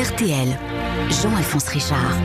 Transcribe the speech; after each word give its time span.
RTL, 0.00 0.58
Jean-Alphonse 1.10 1.68
Richard. 1.68 2.16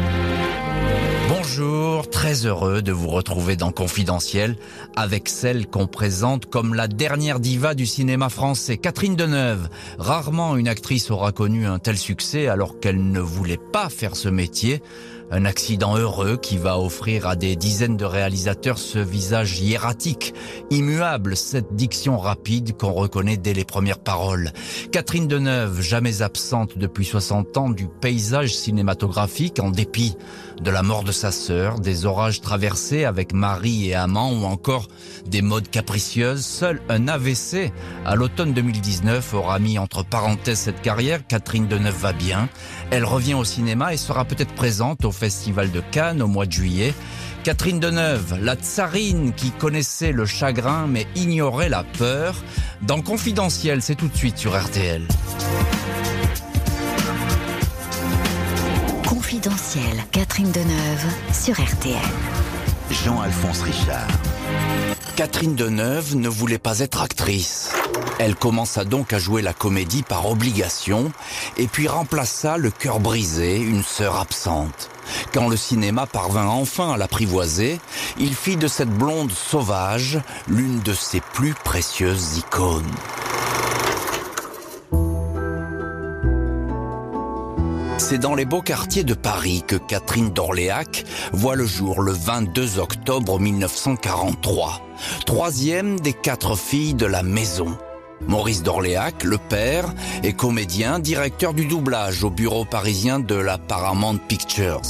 Bonjour, 1.28 2.10
très 2.10 2.46
heureux 2.46 2.82
de 2.82 2.94
vous 2.94 3.10
retrouver 3.10 3.58
dans 3.58 3.74
Confidentiel 3.74 4.56
avec 4.96 5.28
celle 5.28 5.68
qu'on 5.68 5.86
présente 5.86 6.46
comme 6.46 6.74
la 6.74 6.88
dernière 6.88 7.42
diva 7.42 7.74
du 7.74 7.86
cinéma 7.86 8.30
français, 8.30 8.78
Catherine 8.78 9.18
Deneuve. 9.18 9.68
Rarement 10.00 10.56
une 10.56 10.70
actrice 10.70 11.12
aura 11.12 11.34
connu 11.34 11.66
un 11.68 11.80
tel 11.80 11.98
succès 11.98 12.48
alors 12.48 12.80
qu'elle 12.80 13.12
ne 13.12 13.20
voulait 13.20 13.60
pas 13.74 13.90
faire 13.90 14.16
ce 14.16 14.30
métier. 14.30 14.82
Un 15.32 15.46
accident 15.46 15.98
heureux 15.98 16.38
qui 16.38 16.58
va 16.58 16.80
offrir 16.80 17.28
à 17.28 17.36
des 17.36 17.56
dizaines 17.56 17.98
de 17.98 18.06
réalisateurs 18.06 18.78
ce 18.78 19.00
visage 19.00 19.60
hiératique, 19.60 20.34
immuable, 20.70 21.36
cette 21.36 21.74
diction 21.76 22.18
rapide 22.18 22.78
qu'on 22.78 22.94
reconnaît 22.94 23.38
dès 23.38 23.54
les 23.54 23.66
premières 23.66 24.00
paroles. 24.00 24.52
Catherine 24.92 25.28
Deneuve, 25.28 25.82
jamais 25.82 26.22
absente 26.22 26.78
depuis 26.78 27.06
60 27.06 27.58
ans 27.58 27.70
du 27.70 27.88
paysage 27.88 28.56
cinématographique 28.56 29.60
en 29.60 29.72
dépit 29.72 30.16
de 30.62 30.72
la 30.72 30.84
mort 30.84 31.04
de 31.04 31.12
sa 31.12 31.32
sœur, 31.32 31.80
des 31.80 32.06
orages 32.06 32.42
traversés 32.42 33.06
avec 33.06 33.34
mari 33.34 33.90
et 33.90 33.96
amant 33.96 34.32
ou 34.32 34.46
encore 34.46 34.88
des 35.26 35.42
modes 35.42 35.70
capricieuses, 35.70 36.46
seul 36.46 36.82
un 36.90 37.08
AVC 37.08 37.72
à 38.06 38.16
l'automne 38.16 38.54
2019 38.54 39.34
aura 39.34 39.60
mis 39.60 39.78
entre 39.80 40.04
parenthèses 40.04 40.60
cette 40.60 40.82
carrière. 40.82 41.26
Catherine 41.28 41.68
Deneuve 41.68 42.00
va 42.00 42.14
bien. 42.14 42.50
Elle 42.92 43.06
revient 43.06 43.34
au 43.34 43.44
cinéma 43.44 43.94
et 43.94 43.98
sera 43.98 44.26
peut-être 44.26 44.54
présente 44.54 45.06
au 45.06 45.12
Festival 45.12 45.72
de 45.72 45.82
Cannes 45.92 46.22
au 46.22 46.28
mois 46.28 46.46
de 46.46 46.52
juillet. 46.52 46.94
Catherine 47.44 47.80
Deneuve, 47.80 48.40
la 48.42 48.56
tsarine 48.56 49.34
qui 49.34 49.52
connaissait 49.52 50.12
le 50.12 50.26
chagrin 50.26 50.88
mais 50.88 51.06
ignorait 51.16 51.70
la 51.70 51.84
peur. 51.84 52.36
Dans 52.82 53.02
Confidentiel, 53.02 53.82
c'est 53.82 53.96
tout 53.96 54.08
de 54.08 54.18
suite 54.18 54.38
sur 54.38 54.60
RTL. 54.60 55.04
Confidentiel, 59.16 60.04
Catherine 60.12 60.52
Deneuve 60.52 61.06
sur 61.32 61.54
RTL. 61.54 61.96
Jean-Alphonse 62.92 63.62
Richard. 63.62 64.10
Catherine 65.16 65.56
Deneuve 65.56 66.18
ne 66.18 66.28
voulait 66.28 66.58
pas 66.58 66.80
être 66.80 67.02
actrice. 67.02 67.72
Elle 68.20 68.36
commença 68.36 68.84
donc 68.84 69.14
à 69.14 69.18
jouer 69.18 69.42
la 69.42 69.54
comédie 69.54 70.04
par 70.04 70.30
obligation 70.30 71.14
et 71.56 71.68
puis 71.68 71.88
remplaça 71.88 72.58
le 72.58 72.72
cœur 72.72 73.00
brisé, 73.00 73.56
une 73.56 73.84
sœur 73.84 74.20
absente. 74.20 74.90
Quand 75.34 75.48
le 75.48 75.56
cinéma 75.56 76.08
parvint 76.08 76.48
enfin 76.48 76.92
à 76.92 76.98
l'apprivoiser, 76.98 77.80
il 78.20 78.36
fit 78.36 78.58
de 78.58 78.68
cette 78.68 78.90
blonde 78.90 79.32
sauvage 79.32 80.20
l'une 80.50 80.82
de 80.82 80.94
ses 80.94 81.22
plus 81.22 81.54
précieuses 81.54 82.40
icônes. 82.40 82.84
C'est 88.08 88.20
dans 88.20 88.36
les 88.36 88.46
beaux 88.46 88.62
quartiers 88.62 89.04
de 89.04 89.16
Paris 89.16 89.64
que 89.66 89.78
Catherine 89.78 90.30
d'Orléac 90.30 91.06
voit 91.34 91.56
le 91.56 91.66
jour 91.66 92.04
le 92.04 92.12
22 92.12 92.78
octobre 92.78 93.40
1943. 93.40 94.80
Troisième 95.26 96.00
des 96.00 96.14
quatre 96.14 96.56
filles 96.56 96.94
de 96.94 97.08
la 97.08 97.24
maison. 97.24 97.76
Maurice 98.28 98.62
d'Orléac, 98.62 99.24
le 99.24 99.40
père, 99.40 99.92
est 100.22 100.34
comédien, 100.34 101.00
directeur 101.00 101.56
du 101.56 101.66
doublage 101.66 102.24
au 102.24 102.30
bureau 102.30 102.64
parisien 102.64 103.20
de 103.20 103.34
la 103.34 103.58
Paramount 103.58 104.18
Pictures. 104.18 104.84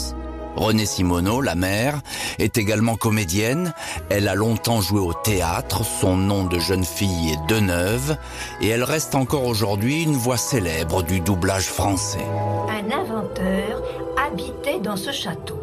Renée 0.55 0.85
Simoneau, 0.85 1.41
la 1.41 1.55
mère, 1.55 2.01
est 2.39 2.57
également 2.57 2.95
comédienne. 2.95 3.73
Elle 4.09 4.27
a 4.27 4.35
longtemps 4.35 4.81
joué 4.81 4.99
au 4.99 5.13
théâtre. 5.13 5.83
Son 5.83 6.15
nom 6.15 6.45
de 6.45 6.59
jeune 6.59 6.85
fille 6.85 7.31
est 7.31 7.49
Deneuve. 7.49 8.17
Et 8.61 8.69
elle 8.69 8.83
reste 8.83 9.15
encore 9.15 9.45
aujourd'hui 9.45 10.03
une 10.03 10.15
voix 10.15 10.37
célèbre 10.37 11.03
du 11.03 11.19
doublage 11.19 11.67
français. 11.67 12.25
Un 12.69 12.91
inventeur 12.97 13.81
habitait 14.17 14.79
dans 14.79 14.95
ce 14.97 15.11
château. 15.11 15.61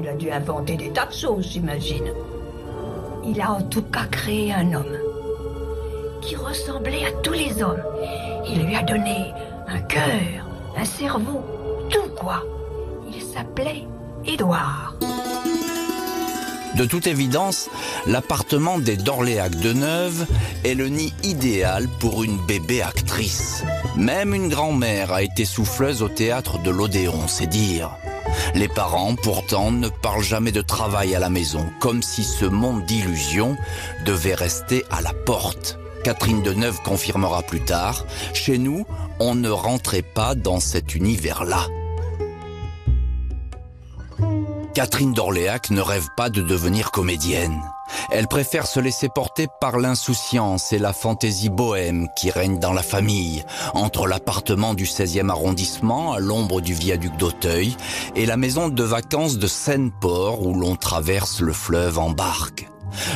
Il 0.00 0.08
a 0.08 0.14
dû 0.14 0.30
inventer 0.30 0.76
des 0.76 0.90
tas 0.90 1.06
de 1.06 1.12
choses, 1.12 1.48
j'imagine. 1.50 2.12
Il 3.24 3.40
a 3.40 3.52
en 3.52 3.62
tout 3.62 3.82
cas 3.82 4.06
créé 4.10 4.52
un 4.52 4.72
homme 4.72 4.96
qui 6.22 6.36
ressemblait 6.36 7.04
à 7.04 7.12
tous 7.22 7.32
les 7.32 7.62
hommes. 7.62 7.82
Il 8.48 8.64
lui 8.64 8.74
a 8.74 8.82
donné 8.82 9.32
un 9.68 9.80
cœur, 9.80 10.46
un 10.76 10.84
cerveau, 10.84 11.42
tout 11.90 12.10
quoi. 12.16 12.42
Il 13.14 13.20
s'appelait 13.22 13.86
Édouard. 14.24 14.94
De 16.76 16.84
toute 16.84 17.06
évidence, 17.06 17.68
l'appartement 18.06 18.78
des 18.78 18.96
d'Orléac 18.96 19.54
de 19.56 19.72
Neuve 19.72 20.26
est 20.64 20.74
le 20.74 20.88
nid 20.88 21.12
idéal 21.22 21.88
pour 21.98 22.22
une 22.22 22.38
bébé 22.46 22.80
actrice. 22.80 23.64
Même 23.96 24.34
une 24.34 24.48
grand-mère 24.48 25.12
a 25.12 25.22
été 25.22 25.44
souffleuse 25.44 26.02
au 26.02 26.08
théâtre 26.08 26.58
de 26.62 26.70
l'Odéon, 26.70 27.28
c'est 27.28 27.46
dire. 27.46 27.90
Les 28.54 28.68
parents, 28.68 29.14
pourtant, 29.16 29.70
ne 29.72 29.88
parlent 29.88 30.22
jamais 30.22 30.52
de 30.52 30.62
travail 30.62 31.14
à 31.14 31.18
la 31.18 31.30
maison, 31.30 31.66
comme 31.80 32.02
si 32.02 32.22
ce 32.22 32.44
monde 32.44 32.84
d'illusions 32.86 33.56
devait 34.04 34.34
rester 34.34 34.84
à 34.90 35.02
la 35.02 35.12
porte. 35.12 35.78
Catherine 36.04 36.42
Deneuve 36.42 36.80
confirmera 36.82 37.42
plus 37.42 37.60
tard, 37.60 38.06
chez 38.32 38.58
nous, 38.58 38.86
on 39.18 39.34
ne 39.34 39.50
rentrait 39.50 40.02
pas 40.02 40.34
dans 40.34 40.60
cet 40.60 40.94
univers-là. 40.94 41.66
Catherine 44.74 45.12
d'Orléac 45.12 45.70
ne 45.70 45.80
rêve 45.80 46.06
pas 46.16 46.30
de 46.30 46.42
devenir 46.42 46.92
comédienne. 46.92 47.60
Elle 48.10 48.28
préfère 48.28 48.68
se 48.68 48.78
laisser 48.78 49.08
porter 49.08 49.48
par 49.60 49.78
l'insouciance 49.78 50.72
et 50.72 50.78
la 50.78 50.92
fantaisie 50.92 51.48
bohème 51.48 52.06
qui 52.16 52.30
règne 52.30 52.60
dans 52.60 52.72
la 52.72 52.84
famille, 52.84 53.44
entre 53.74 54.06
l'appartement 54.06 54.74
du 54.74 54.84
16e 54.84 55.28
arrondissement 55.28 56.12
à 56.12 56.20
l'ombre 56.20 56.60
du 56.60 56.72
viaduc 56.72 57.16
d'Auteuil 57.16 57.76
et 58.14 58.26
la 58.26 58.36
maison 58.36 58.68
de 58.68 58.82
vacances 58.84 59.38
de 59.38 59.48
Seine-Port 59.48 60.46
où 60.46 60.54
l'on 60.54 60.76
traverse 60.76 61.40
le 61.40 61.52
fleuve 61.52 61.98
en 61.98 62.10
barque. 62.10 62.68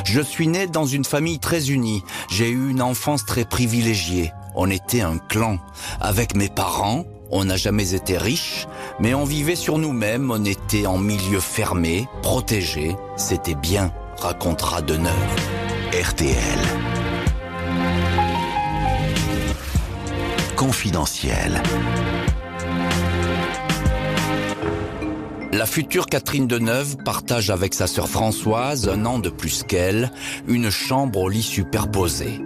Je 0.05 0.21
suis 0.21 0.49
né 0.49 0.67
dans 0.67 0.87
une 0.87 1.05
famille 1.05 1.39
très 1.39 1.71
unie. 1.71 2.03
J'ai 2.31 2.49
eu 2.49 2.71
une 2.71 2.83
enfance 2.83 3.25
très 3.25 3.45
privilégiée. 3.45 4.33
On 4.57 4.71
était 4.71 5.01
un 5.01 5.19
clan. 5.19 5.59
Avec 6.01 6.37
mes 6.37 6.49
parents, 6.49 7.05
on 7.35 7.45
n'a 7.47 7.57
jamais 7.57 7.95
été 7.95 8.17
riches, 8.17 8.69
mais 9.01 9.13
on 9.13 9.25
vivait 9.25 9.57
sur 9.57 9.77
nous-mêmes, 9.77 10.31
on 10.31 10.45
était 10.45 10.87
en 10.87 10.99
milieu 10.99 11.41
fermé, 11.41 12.07
protégé. 12.23 12.97
C'était 13.17 13.57
bien, 13.57 13.93
racontera 14.19 14.83
Deneuve. 14.83 15.11
RTL. 15.93 16.37
Confidentiel. 20.55 21.61
La 25.53 25.67
future 25.67 26.07
Catherine 26.07 26.47
Deneuve 26.47 26.97
partage 27.05 27.51
avec 27.51 27.75
sa 27.75 27.89
sœur 27.89 28.09
Françoise, 28.09 28.89
un 28.89 29.05
an 29.07 29.19
de 29.19 29.29
plus 29.29 29.65
qu'elle, 29.65 30.13
une 30.47 30.71
chambre 30.71 31.21
au 31.21 31.29
lit 31.29 31.43
superposé. 31.43 32.41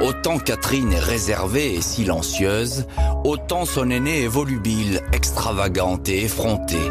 Autant 0.00 0.38
Catherine 0.38 0.92
est 0.92 1.00
réservée 1.00 1.74
et 1.74 1.80
silencieuse, 1.80 2.86
autant 3.24 3.64
son 3.64 3.88
aînée 3.90 4.24
est 4.24 4.28
volubile, 4.28 5.00
extravagante 5.12 6.08
et 6.10 6.24
effrontée. 6.24 6.90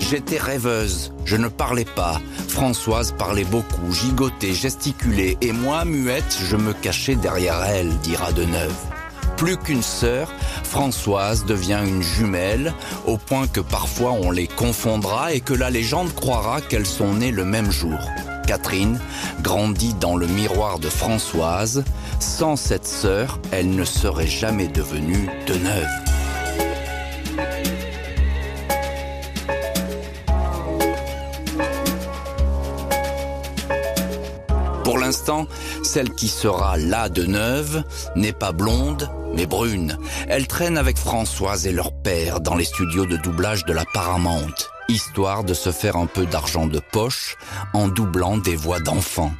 J'étais 0.00 0.38
rêveuse, 0.38 1.12
je 1.24 1.36
ne 1.36 1.48
parlais 1.48 1.84
pas. 1.84 2.20
Françoise 2.48 3.12
parlait 3.16 3.44
beaucoup, 3.44 3.92
gigotait, 3.92 4.54
gesticulait, 4.54 5.36
et 5.40 5.52
moi, 5.52 5.84
muette, 5.84 6.36
je 6.44 6.56
me 6.56 6.72
cachais 6.72 7.14
derrière 7.14 7.62
elle, 7.64 7.96
dira 7.98 8.32
Deneuve. 8.32 8.74
Plus 9.36 9.56
qu'une 9.56 9.82
sœur, 9.82 10.32
Françoise 10.64 11.44
devient 11.44 11.82
une 11.86 12.02
jumelle, 12.02 12.74
au 13.06 13.18
point 13.18 13.46
que 13.46 13.60
parfois 13.60 14.12
on 14.12 14.30
les 14.30 14.48
confondra 14.48 15.32
et 15.32 15.40
que 15.40 15.54
la 15.54 15.70
légende 15.70 16.12
croira 16.14 16.60
qu'elles 16.60 16.86
sont 16.86 17.14
nées 17.14 17.32
le 17.32 17.44
même 17.44 17.70
jour. 17.70 17.98
Catherine 18.46 19.00
grandit 19.42 19.94
dans 19.94 20.16
le 20.16 20.26
miroir 20.26 20.78
de 20.78 20.88
Françoise. 20.88 21.84
Sans 22.20 22.56
cette 22.56 22.86
sœur, 22.86 23.40
elle 23.52 23.70
ne 23.70 23.84
serait 23.84 24.26
jamais 24.26 24.68
devenue 24.68 25.28
Deneuve. 25.46 25.86
Pour 34.84 34.98
l'instant, 34.98 35.46
celle 35.82 36.10
qui 36.10 36.28
sera 36.28 36.76
là 36.76 37.08
de 37.08 37.24
neuve 37.24 37.82
n'est 38.14 38.32
pas 38.32 38.52
blonde, 38.52 39.10
mais 39.34 39.46
brune. 39.46 39.98
Elle 40.28 40.46
traîne 40.46 40.78
avec 40.78 40.96
Françoise 40.96 41.66
et 41.66 41.72
leur 41.72 41.92
père 41.92 42.40
dans 42.40 42.54
les 42.54 42.64
studios 42.64 43.04
de 43.04 43.16
doublage 43.16 43.64
de 43.64 43.72
la 43.72 43.84
Paramount, 43.92 44.54
histoire 44.88 45.44
de 45.44 45.54
se 45.54 45.72
faire 45.72 45.96
un 45.96 46.06
peu 46.06 46.26
d'argent 46.26 46.66
de 46.66 46.80
poche 46.80 47.36
en 47.72 47.88
doublant 47.88 48.38
des 48.38 48.56
voix 48.56 48.80
d'enfants. 48.80 49.32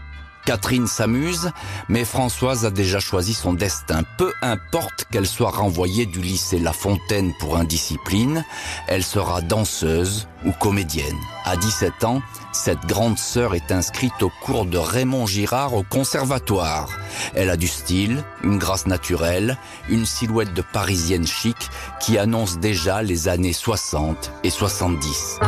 Catherine 0.47 0.87
s'amuse, 0.87 1.51
mais 1.89 2.05
Françoise 2.05 2.65
a 2.65 2.71
déjà 2.71 3.01
choisi 3.01 3.35
son 3.35 3.53
destin. 3.53 4.05
Peu 4.17 4.33
importe 4.43 5.05
qu'elle 5.11 5.27
soit 5.27 5.51
renvoyée 5.51 6.07
du 6.07 6.21
lycée 6.21 6.61
La 6.61 6.73
Fontaine 6.73 7.33
pour 7.41 7.57
indiscipline, 7.57 8.45
elle 8.87 9.03
sera 9.03 9.41
danseuse 9.41 10.29
ou 10.45 10.53
comédienne. 10.53 11.19
À 11.45 11.57
17 11.57 12.05
ans, 12.05 12.23
cette 12.57 12.87
grande 12.87 13.19
sœur 13.19 13.55
est 13.55 13.71
inscrite 13.71 14.23
au 14.23 14.31
cours 14.43 14.65
de 14.65 14.79
Raymond 14.79 15.27
Girard 15.27 15.75
au 15.75 15.83
conservatoire. 15.83 16.89
Elle 17.35 17.51
a 17.51 17.57
du 17.57 17.69
style, 17.69 18.25
une 18.43 18.57
grâce 18.57 18.87
naturelle, 18.87 19.59
une 19.91 20.07
silhouette 20.07 20.55
de 20.55 20.63
parisienne 20.63 21.27
chic 21.27 21.57
qui 22.01 22.17
annonce 22.17 22.59
déjà 22.59 23.03
les 23.03 23.29
années 23.29 23.53
60 23.53 24.33
et 24.43 24.51
70. 24.51 25.39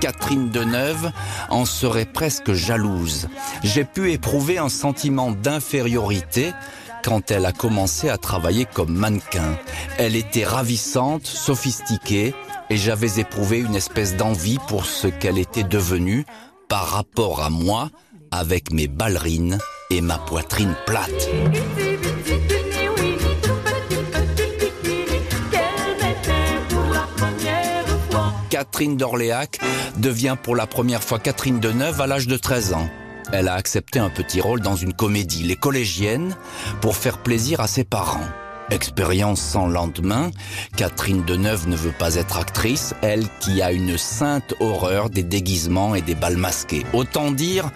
Catherine 0.00 0.50
Deneuve 0.50 1.12
en 1.50 1.64
serait 1.64 2.06
presque 2.06 2.52
jalouse. 2.54 3.28
J'ai 3.62 3.84
pu 3.84 4.12
éprouver 4.12 4.58
un 4.58 4.70
sentiment 4.70 5.30
d'infériorité 5.30 6.52
quand 7.02 7.30
elle 7.30 7.46
a 7.46 7.52
commencé 7.52 8.08
à 8.08 8.18
travailler 8.18 8.64
comme 8.64 8.92
mannequin. 8.94 9.58
Elle 9.98 10.16
était 10.16 10.44
ravissante, 10.44 11.26
sophistiquée, 11.26 12.34
et 12.70 12.76
j'avais 12.76 13.20
éprouvé 13.20 13.58
une 13.58 13.74
espèce 13.74 14.16
d'envie 14.16 14.58
pour 14.68 14.86
ce 14.86 15.08
qu'elle 15.08 15.38
était 15.38 15.64
devenue 15.64 16.24
par 16.68 16.86
rapport 16.88 17.42
à 17.42 17.50
moi, 17.50 17.90
avec 18.30 18.72
mes 18.72 18.88
ballerines 18.88 19.58
et 19.90 20.00
ma 20.00 20.16
poitrine 20.18 20.74
plate. 20.86 21.28
Catherine 28.48 28.96
d'Orléac 28.96 29.60
devient 29.96 30.36
pour 30.42 30.56
la 30.56 30.66
première 30.66 31.02
fois 31.02 31.18
Catherine 31.18 31.58
Deneuve 31.58 32.00
à 32.00 32.06
l'âge 32.06 32.26
de 32.26 32.36
13 32.36 32.74
ans. 32.74 32.88
Elle 33.32 33.48
a 33.48 33.54
accepté 33.54 33.98
un 33.98 34.10
petit 34.10 34.40
rôle 34.40 34.60
dans 34.60 34.76
une 34.76 34.92
comédie, 34.92 35.42
Les 35.44 35.56
Collégiennes, 35.56 36.36
pour 36.82 36.96
faire 36.96 37.18
plaisir 37.18 37.60
à 37.60 37.66
ses 37.66 37.84
parents. 37.84 38.28
Expérience 38.70 39.40
sans 39.40 39.66
lendemain, 39.66 40.30
Catherine 40.76 41.24
Deneuve 41.24 41.68
ne 41.68 41.76
veut 41.76 41.94
pas 41.98 42.14
être 42.16 42.38
actrice, 42.38 42.94
elle 43.02 43.26
qui 43.40 43.60
a 43.60 43.72
une 43.72 43.98
sainte 43.98 44.54
horreur 44.60 45.10
des 45.10 45.22
déguisements 45.22 45.94
et 45.94 46.02
des 46.02 46.14
balles 46.14 46.36
masqués. 46.36 46.84
Autant 46.92 47.32
dire 47.32 47.70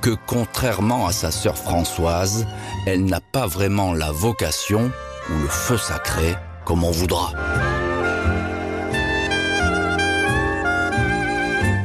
que 0.00 0.16
contrairement 0.26 1.06
à 1.06 1.12
sa 1.12 1.30
sœur 1.30 1.56
Françoise, 1.56 2.46
elle 2.86 3.04
n'a 3.04 3.20
pas 3.20 3.46
vraiment 3.46 3.92
la 3.92 4.12
vocation 4.12 4.90
ou 5.30 5.42
le 5.42 5.48
feu 5.48 5.76
sacré 5.76 6.36
comme 6.64 6.84
on 6.84 6.90
voudra. 6.90 7.32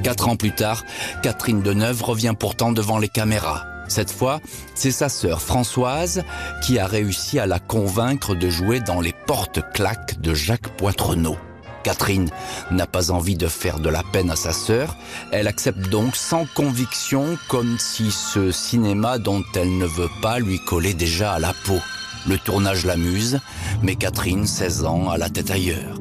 Quatre 0.06 0.28
ans 0.28 0.36
plus 0.36 0.52
tard, 0.52 0.84
Catherine 1.24 1.64
Deneuve 1.64 2.04
revient 2.04 2.36
pourtant 2.38 2.72
devant 2.72 3.00
les 3.00 3.08
caméras. 3.08 3.66
Cette 3.88 4.12
fois, 4.12 4.40
c'est 4.76 4.92
sa 4.92 5.10
sœur 5.10 5.42
Françoise 5.42 6.22
qui 6.62 6.78
a 6.78 6.86
réussi 6.86 7.40
à 7.40 7.48
la 7.48 7.58
convaincre 7.58 8.36
de 8.36 8.48
jouer 8.48 8.82
dans 8.82 9.02
les 9.02 9.16
porte-claques 9.26 10.22
de 10.22 10.36
Jacques 10.36 10.70
Poitrenaud. 10.78 11.38
Catherine 11.82 12.30
n'a 12.70 12.86
pas 12.86 13.10
envie 13.10 13.36
de 13.36 13.48
faire 13.48 13.80
de 13.80 13.90
la 13.90 14.04
peine 14.14 14.30
à 14.30 14.36
sa 14.36 14.54
sœur, 14.54 14.96
elle 15.32 15.48
accepte 15.48 15.90
donc 15.90 16.16
sans 16.16 16.46
conviction 16.54 17.40
comme 17.48 17.80
si 17.80 18.12
ce 18.12 18.52
cinéma 18.52 19.18
dont 19.18 19.44
elle 19.56 19.76
ne 19.76 19.88
veut 19.88 20.12
pas 20.22 20.38
lui 20.38 20.60
collait 20.60 20.94
déjà 20.94 21.34
à 21.34 21.40
la 21.40 21.56
peau. 21.66 21.80
Le 22.28 22.38
tournage 22.38 22.86
l'amuse, 22.86 23.40
mais 23.82 23.96
Catherine, 23.96 24.46
16 24.46 24.86
ans, 24.86 25.10
a 25.10 25.18
la 25.18 25.32
tête 25.32 25.50
ailleurs. 25.50 25.98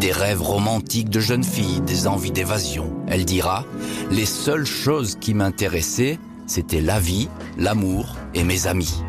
Des 0.00 0.12
rêves 0.12 0.40
romantiques 0.40 1.10
de 1.10 1.20
jeune 1.20 1.44
fille, 1.44 1.82
des 1.82 2.06
envies 2.06 2.30
d'évasion. 2.30 2.90
Elle 3.06 3.26
dira, 3.26 3.66
les 4.10 4.24
seules 4.24 4.64
choses 4.64 5.18
qui 5.20 5.34
m'intéressaient, 5.34 6.18
c'était 6.46 6.80
la 6.80 6.98
vie, 6.98 7.28
l'amour 7.58 8.16
et 8.32 8.42
mes 8.42 8.66
amis. 8.66 9.02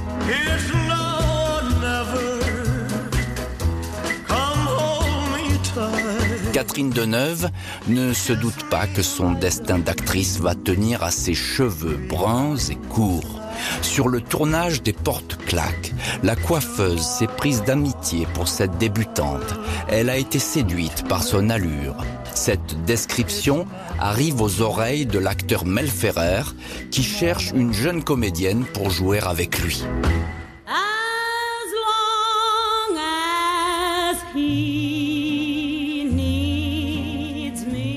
Catherine 6.52 6.90
Deneuve 6.90 7.50
ne 7.88 8.12
se 8.12 8.34
doute 8.34 8.70
pas 8.70 8.86
que 8.86 9.02
son 9.02 9.32
destin 9.32 9.80
d'actrice 9.80 10.42
va 10.42 10.56
tenir 10.56 11.04
à 11.04 11.12
ses 11.12 11.34
cheveux 11.34 11.98
bruns 12.10 12.58
et 12.70 12.76
courts. 12.76 13.41
Sur 13.82 14.08
le 14.08 14.22
tournage 14.22 14.82
des 14.82 14.94
portes-claques, 14.94 15.94
la 16.24 16.36
coiffeuse 16.36 17.02
s'est 17.02 17.28
prise 17.28 17.64
d'amitié 17.64 18.28
pour 18.34 18.48
cette 18.48 18.78
débutante. 18.78 19.56
Elle 19.88 20.10
a 20.10 20.18
été 20.18 20.40
séduite 20.40 21.08
par 21.08 21.24
son 21.24 21.50
allure. 21.50 21.96
Cette 22.34 22.84
description 22.86 23.66
arrive 24.00 24.42
aux 24.42 24.62
oreilles 24.62 25.06
de 25.06 25.20
l'acteur 25.20 25.66
Mel 25.66 25.88
Ferrer 25.88 26.44
qui 26.90 27.04
cherche 27.04 27.52
une 27.54 27.74
jeune 27.74 28.04
comédienne 28.04 28.66
pour 28.74 28.90
jouer 28.90 29.20
avec 29.20 29.60
lui. 29.60 29.84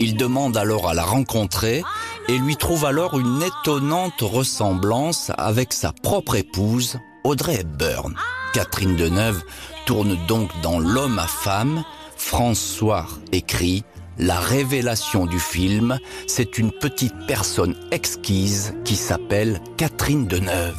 Il 0.01 0.17
demande 0.17 0.57
alors 0.57 0.89
à 0.89 0.95
la 0.95 1.05
rencontrer 1.05 1.83
et 2.29 2.39
lui 2.39 2.57
trouve 2.57 2.85
alors 2.85 3.19
une 3.19 3.43
étonnante 3.43 4.21
ressemblance 4.21 5.31
avec 5.37 5.73
sa 5.73 5.93
propre 5.93 6.37
épouse, 6.37 6.99
Audrey 7.25 7.61
Hepburn. 7.61 8.15
Catherine 8.53 8.97
Deneuve 8.97 9.43
tourne 9.87 10.17
donc 10.27 10.51
dans 10.63 10.79
L'homme 10.79 11.19
à 11.19 11.27
femme. 11.27 11.85
François 12.17 13.07
écrit 13.33 13.85
La 14.19 14.39
révélation 14.39 15.27
du 15.27 15.39
film, 15.39 15.99
c'est 16.27 16.59
une 16.59 16.73
petite 16.73 17.27
personne 17.27 17.75
exquise 17.91 18.75
qui 18.85 18.97
s'appelle 18.97 19.61
Catherine 19.77 20.27
Deneuve. 20.27 20.77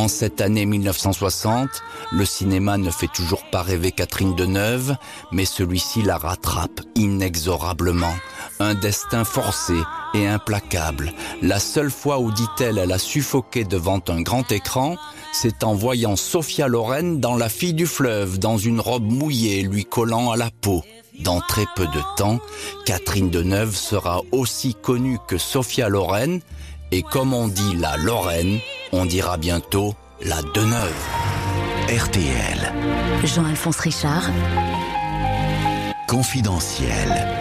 En 0.00 0.08
cette 0.08 0.40
année 0.40 0.64
1960, 0.64 1.68
le 2.10 2.24
cinéma 2.24 2.78
ne 2.78 2.90
fait 2.90 3.12
toujours 3.12 3.42
pas 3.50 3.60
rêver 3.60 3.92
Catherine 3.92 4.34
Deneuve, 4.34 4.96
mais 5.30 5.44
celui-ci 5.44 6.00
la 6.00 6.16
rattrape 6.16 6.80
inexorablement. 6.94 8.14
Un 8.60 8.74
destin 8.74 9.24
forcé 9.24 9.74
et 10.14 10.26
implacable. 10.26 11.12
La 11.42 11.60
seule 11.60 11.90
fois 11.90 12.18
où, 12.18 12.32
dit-elle, 12.32 12.78
elle 12.78 12.92
a 12.92 12.98
suffoqué 12.98 13.64
devant 13.64 14.00
un 14.08 14.22
grand 14.22 14.50
écran, 14.50 14.96
c'est 15.34 15.64
en 15.64 15.74
voyant 15.74 16.16
Sophia 16.16 16.66
Loren 16.66 17.20
dans 17.20 17.36
La 17.36 17.50
fille 17.50 17.74
du 17.74 17.86
fleuve, 17.86 18.38
dans 18.38 18.56
une 18.56 18.80
robe 18.80 19.04
mouillée 19.12 19.60
lui 19.64 19.84
collant 19.84 20.30
à 20.30 20.38
la 20.38 20.50
peau. 20.62 20.82
Dans 21.18 21.42
très 21.42 21.66
peu 21.76 21.84
de 21.84 22.16
temps, 22.16 22.40
Catherine 22.86 23.28
Deneuve 23.28 23.76
sera 23.76 24.22
aussi 24.32 24.74
connue 24.74 25.18
que 25.28 25.36
Sophia 25.36 25.90
Loren, 25.90 26.40
et 26.92 27.02
comme 27.02 27.32
on 27.32 27.48
dit 27.48 27.76
la 27.76 27.96
Lorraine, 27.96 28.58
on 28.92 29.04
dira 29.06 29.36
bientôt 29.36 29.94
la 30.22 30.42
Deneuve. 30.54 31.06
RTL. 31.88 32.72
Jean-Alphonse 33.24 33.80
Richard. 33.80 34.30
Confidentiel. 36.08 37.40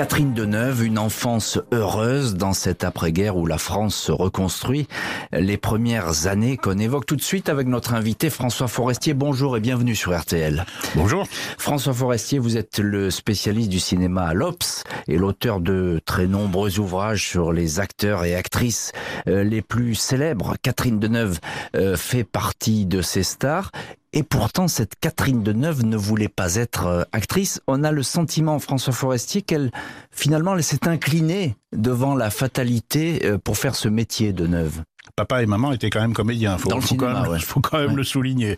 Catherine 0.00 0.32
Deneuve, 0.32 0.82
une 0.82 0.98
enfance 0.98 1.58
heureuse 1.72 2.34
dans 2.34 2.54
cette 2.54 2.84
après-guerre 2.84 3.36
où 3.36 3.44
la 3.44 3.58
France 3.58 3.94
se 3.94 4.10
reconstruit. 4.10 4.88
Les 5.30 5.58
premières 5.58 6.26
années 6.26 6.56
qu'on 6.56 6.78
évoque 6.78 7.04
tout 7.04 7.16
de 7.16 7.20
suite 7.20 7.50
avec 7.50 7.66
notre 7.66 7.92
invité 7.92 8.30
François 8.30 8.66
Forestier. 8.66 9.12
Bonjour 9.12 9.58
et 9.58 9.60
bienvenue 9.60 9.94
sur 9.94 10.18
RTL. 10.18 10.64
Bonjour. 10.94 11.26
François 11.58 11.92
Forestier, 11.92 12.38
vous 12.38 12.56
êtes 12.56 12.78
le 12.78 13.10
spécialiste 13.10 13.68
du 13.68 13.78
cinéma 13.78 14.22
à 14.22 14.32
l'Obs 14.32 14.84
et 15.06 15.18
l'auteur 15.18 15.60
de 15.60 16.00
très 16.06 16.26
nombreux 16.26 16.78
ouvrages 16.78 17.28
sur 17.28 17.52
les 17.52 17.78
acteurs 17.78 18.24
et 18.24 18.34
actrices 18.34 18.92
euh, 19.28 19.44
les 19.44 19.60
plus 19.60 19.94
célèbres. 19.96 20.54
Catherine 20.62 20.98
Deneuve 20.98 21.40
euh, 21.76 21.98
fait 21.98 22.24
partie 22.24 22.86
de 22.86 23.02
ces 23.02 23.22
stars 23.22 23.70
et 24.12 24.24
pourtant, 24.24 24.66
cette 24.66 24.94
Catherine 25.00 25.44
Deneuve 25.44 25.84
ne 25.84 25.96
voulait 25.96 26.28
pas 26.28 26.56
être 26.56 26.86
euh, 26.86 27.02
actrice. 27.12 27.60
On 27.68 27.84
a 27.84 27.92
le 27.92 28.02
sentiment, 28.02 28.58
François 28.58 28.92
Forestier, 28.92 29.42
qu'elle, 29.42 29.70
finalement, 30.10 30.56
elle 30.56 30.64
s'est 30.64 30.88
inclinée 30.88 31.56
devant 31.72 32.16
la 32.16 32.30
fatalité 32.30 33.24
euh, 33.24 33.38
pour 33.38 33.56
faire 33.56 33.76
ce 33.76 33.88
métier 33.88 34.32
de 34.32 34.48
Neuve 34.48 34.82
papa 35.20 35.42
et 35.42 35.46
maman 35.46 35.72
étaient 35.72 35.90
quand 35.90 36.00
même 36.00 36.14
comédiens. 36.14 36.56
Faut, 36.56 36.70
faut 36.70 36.80
cinéma, 36.80 37.12
quand 37.14 37.22
même, 37.22 37.32
ouais. 37.32 37.38
faut 37.40 37.60
quand 37.60 37.78
même 37.78 37.90
Ouais. 37.90 37.96
le 37.96 38.04
souligner. 38.04 38.56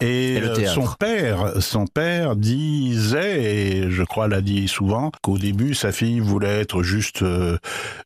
Et, 0.00 0.38
euh, 0.42 0.66
son 0.66 0.86
père, 0.98 1.60
son 1.60 1.86
père 1.86 2.36
disait, 2.36 3.42
et 3.42 3.90
je 3.90 4.02
crois 4.04 4.28
l'a 4.28 4.40
dit 4.40 4.68
souvent, 4.68 5.10
qu'au 5.22 5.38
début 5.38 5.74
sa 5.74 5.90
fille 5.92 6.20
voulait 6.20 6.60
être 6.60 6.82
juste 6.82 7.22
euh, 7.22 7.58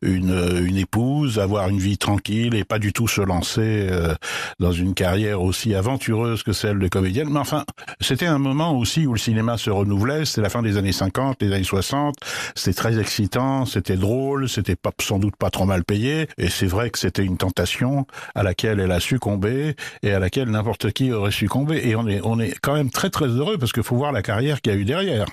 une, 0.02 0.62
une 0.64 0.76
épouse, 0.76 1.38
avoir 1.38 1.68
une 1.68 1.78
vie 1.78 1.98
tranquille 1.98 2.54
et 2.54 2.64
pas 2.64 2.78
du 2.78 2.92
tout 2.92 3.08
se 3.08 3.20
lancer 3.20 3.88
euh, 3.90 4.14
dans 4.58 4.72
une 4.72 4.94
carrière 4.94 5.42
aussi 5.42 5.74
aventureuse 5.74 6.42
que 6.42 6.52
celle 6.52 6.78
de 6.78 6.88
comédienne. 6.88 7.28
Mais 7.30 7.40
enfin, 7.40 7.64
c'était 8.00 8.26
un 8.26 8.38
moment 8.38 8.76
aussi 8.76 9.06
où 9.06 9.12
le 9.12 9.18
cinéma 9.18 9.58
se 9.58 9.70
renouvelait. 9.70 10.24
C'était 10.24 10.42
la 10.42 10.50
fin 10.50 10.62
des 10.62 10.76
années 10.78 10.92
50, 10.92 11.42
les 11.42 11.52
années 11.52 11.64
60. 11.64 12.14
C'était 12.54 12.74
très 12.76 12.98
excitant, 12.98 13.66
c'était 13.66 13.96
drôle, 13.96 14.48
c'était 14.48 14.76
pas 14.76 14.92
sans 15.00 15.18
doute 15.18 15.36
pas 15.36 15.50
trop 15.50 15.66
mal 15.66 15.84
payé. 15.84 16.28
Et 16.38 16.48
c'est 16.48 16.66
vrai 16.66 16.90
que 16.90 16.98
c'était 16.98 17.24
une 17.24 17.36
tentation 17.36 17.97
à 18.34 18.42
laquelle 18.42 18.80
elle 18.80 18.92
a 18.92 19.00
succombé 19.00 19.74
et 20.02 20.12
à 20.12 20.18
laquelle 20.18 20.48
n'importe 20.50 20.92
qui 20.92 21.12
aurait 21.12 21.30
succombé. 21.30 21.80
Et 21.88 21.96
on 21.96 22.06
est, 22.08 22.20
on 22.24 22.38
est 22.40 22.54
quand 22.62 22.74
même 22.74 22.90
très 22.90 23.10
très 23.10 23.26
heureux 23.26 23.58
parce 23.58 23.72
qu'il 23.72 23.82
faut 23.82 23.96
voir 23.96 24.12
la 24.12 24.22
carrière 24.22 24.60
qu'il 24.60 24.72
y 24.72 24.76
a 24.76 24.78
eu 24.78 24.84
derrière. 24.84 25.26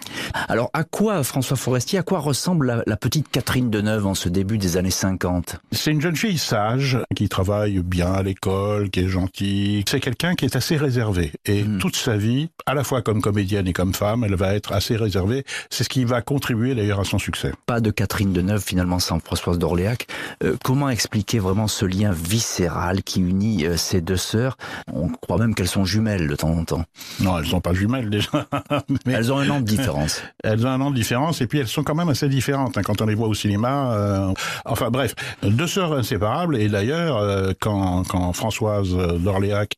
Alors 0.48 0.70
à 0.74 0.84
quoi, 0.84 1.24
François 1.24 1.58
Forestier, 1.58 2.00
à 2.00 2.04
quoi 2.04 2.20
ressemble 2.20 2.68
la, 2.68 2.84
la 2.86 2.98
petite 2.98 3.30
Catherine 3.30 3.70
Deneuve 3.70 4.06
en 4.08 4.16
ce 4.16 4.30
début 4.30 4.58
des 4.58 4.78
années 4.78 4.92
50 4.92 5.58
C'est 5.72 5.92
une 5.92 6.02
jeune 6.02 6.16
fille 6.16 6.38
sage 6.38 6.98
qui 7.16 7.30
travaille 7.30 7.80
bien 7.80 8.12
à 8.14 8.24
l'école, 8.24 8.90
qui 8.90 9.02
est 9.02 9.08
gentille. 9.08 9.84
C'est 9.88 10.00
quelqu'un 10.00 10.36
qui 10.36 10.46
est 10.46 10.56
assez 10.56 10.78
réservé. 10.78 11.32
Et 11.46 11.64
Hmm. 11.66 11.80
toute 11.80 11.96
sa 11.96 12.16
vie, 12.18 12.50
à 12.68 12.74
la 12.76 12.84
fois 12.84 13.02
comme 13.02 13.22
comédienne 13.22 13.68
et 13.68 13.74
comme 13.74 13.94
femme, 13.94 14.24
elle 14.24 14.36
va 14.36 14.54
être 14.56 14.72
assez 14.72 14.96
réservée. 14.98 15.44
C'est 15.70 15.84
ce 15.84 15.90
qui 15.90 16.04
va 16.06 16.22
contribuer 16.22 16.76
d'ailleurs 16.76 17.00
à 17.00 17.04
son 17.04 17.18
succès. 17.18 17.52
Pas 17.66 17.80
de 17.82 17.90
Catherine 17.92 18.34
Deneuve 18.34 18.62
finalement 18.64 19.00
sans 19.00 19.20
Françoise 19.20 19.58
d'Orléac. 19.58 20.06
Euh, 20.44 20.56
comment 20.64 20.90
expliquer 20.90 21.40
vraiment 21.40 21.68
ce 21.68 21.86
lien 21.86 22.12
viscéral 22.46 23.02
qui 23.02 23.22
unit 23.22 23.66
euh, 23.66 23.76
ces 23.76 24.02
deux 24.02 24.18
sœurs 24.18 24.56
On 24.94 25.08
croit 25.10 25.38
même 25.40 25.56
qu'elles 25.56 25.68
sont 25.68 25.84
jumelles 25.84 26.28
de 26.28 26.36
temps 26.36 26.52
en 26.52 26.64
temps. 26.64 26.86
Non, 27.20 27.40
elles 27.40 27.48
sont 27.48 27.60
pas 27.60 27.74
jumelles 27.74 28.10
déjà. 28.10 28.30
Mais 29.06 29.14
Elles 29.14 29.34
ont 29.34 29.40
un 29.40 29.50
an 29.50 29.60
de 29.62 29.66
différence. 29.66 30.22
elles 30.44 30.66
ont 30.66 30.70
un 30.70 30.80
an 30.82 30.92
de 30.92 30.96
différence 30.96 31.42
et 31.42 31.48
puis 31.48 31.60
elles 31.60 31.68
sont 31.68 31.84
quand 31.84 31.96
même 31.96 32.10
assez 32.10 32.30
différentes 32.30 32.78
hein, 32.78 32.82
quand 32.84 33.02
on 33.02 33.08
les 33.08 33.16
voit 33.16 33.28
au 33.28 33.34
cinéma. 33.34 33.94
euh, 33.94 34.34
enfin 34.66 34.92
bref, 34.92 35.16
deux 35.42 35.66
sœurs 35.68 35.94
inséparables. 35.94 36.58
Et 36.58 36.70
d'ailleurs, 36.70 37.18
euh, 37.18 37.54
quand, 37.60 38.04
quand 38.08 38.32
Françoise 38.34 38.96
d'Orléac 38.96 39.74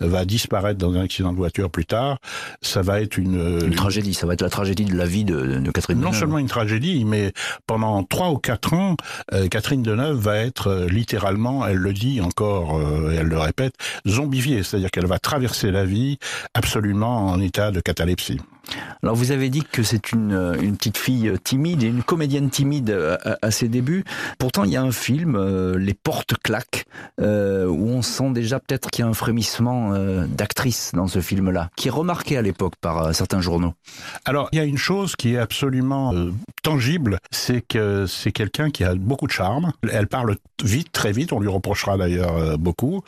va 0.00 0.24
disparaître 0.24 0.78
dans 0.78 0.92
un 0.94 1.02
accident 1.02 1.32
de 1.32 1.36
voiture 1.36 1.70
plus 1.70 1.86
tard, 1.86 2.18
ça 2.60 2.82
va 2.82 3.00
être 3.00 3.18
une, 3.18 3.62
Une 3.66 3.74
tragédie, 3.74 4.14
ça 4.14 4.26
va 4.28 4.34
être 4.34 4.42
la 4.42 4.50
tragédie 4.50 4.84
de 4.84 4.94
la 4.96 5.06
vie 5.06 5.24
de, 5.24 5.58
de 5.58 5.70
Catherine 5.72 5.98
non 5.98 6.06
Deneuve. 6.08 6.20
seulement 6.20 6.38
une 6.38 6.46
tragédie, 6.48 7.04
mais 7.04 7.32
pendant 7.66 8.04
trois 8.04 8.30
ou 8.30 8.38
quatre 8.38 8.74
ans, 8.74 8.96
euh, 9.32 9.48
Catherine 9.48 9.82
Deneuve 9.82 10.16
va 10.18 10.36
être 10.36 10.86
littéralement, 10.88 11.66
elle 11.66 11.78
le 11.78 11.92
dit 11.92 12.11
encore, 12.20 12.78
euh, 12.78 13.12
et 13.12 13.16
elle 13.16 13.28
le 13.28 13.38
répète, 13.38 13.74
zombifiée, 14.06 14.62
c'est-à-dire 14.62 14.90
qu'elle 14.90 15.06
va 15.06 15.18
traverser 15.18 15.70
la 15.70 15.84
vie 15.84 16.18
absolument 16.54 17.26
en 17.28 17.40
état 17.40 17.70
de 17.70 17.80
catalepsie. 17.80 18.40
Alors 19.02 19.16
vous 19.16 19.32
avez 19.32 19.50
dit 19.50 19.62
que 19.62 19.82
c'est 19.82 20.12
une, 20.12 20.32
euh, 20.32 20.54
une 20.60 20.76
petite 20.76 20.96
fille 20.96 21.28
euh, 21.28 21.36
timide 21.36 21.82
et 21.82 21.86
une 21.86 22.02
comédienne 22.02 22.50
timide 22.50 22.90
euh, 22.90 23.16
à, 23.42 23.50
ses 23.50 23.68
débuts. 23.68 24.04
Pourtant, 24.38 24.64
il 24.64 24.70
y 24.70 24.76
a 24.76 24.82
un 24.82 24.92
film, 24.92 25.36
Les 25.76 25.94
Portes 25.94 26.34
claquent, 26.42 26.84
euh, 27.20 27.66
où 27.66 27.88
on 27.88 28.02
sent 28.02 28.30
déjà 28.30 28.60
peut-être 28.60 28.90
qu'il 28.90 29.04
y 29.04 29.06
a 29.06 29.10
un 29.10 29.14
frémissement 29.14 29.92
d'actrice 30.26 30.92
dans 30.94 31.06
ce 31.06 31.20
film-là, 31.20 31.70
qui 31.76 31.88
est 31.88 31.90
remarqué 31.90 32.36
à 32.36 32.42
l'époque 32.42 32.74
par 32.80 33.14
certains 33.14 33.40
journaux. 33.40 33.74
Alors, 34.24 34.48
il 34.52 34.58
y 34.58 34.60
a 34.60 34.64
une 34.64 34.78
chose 34.78 35.16
qui 35.16 35.34
est 35.34 35.38
absolument 35.38 36.14
tangible, 36.62 37.18
c'est 37.30 37.60
que 37.60 38.06
c'est 38.06 38.32
quelqu'un 38.32 38.70
qui 38.70 38.84
a 38.84 38.94
beaucoup 38.94 39.26
de 39.26 39.32
charme. 39.32 39.72
Elle 39.90 40.06
parle 40.06 40.36
vite, 40.62 40.92
très 40.92 41.12
vite, 41.12 41.32
on 41.32 41.40
lui 41.40 41.48
reprochera 41.48 41.96
d'ailleurs 41.96 42.58
beaucoup, 42.58 43.02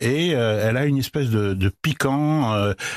et 0.00 0.30
elle 0.30 0.76
a 0.76 0.84
une 0.86 0.98
espèce 0.98 1.30
de, 1.30 1.54
de 1.54 1.68
piquant. 1.82 2.54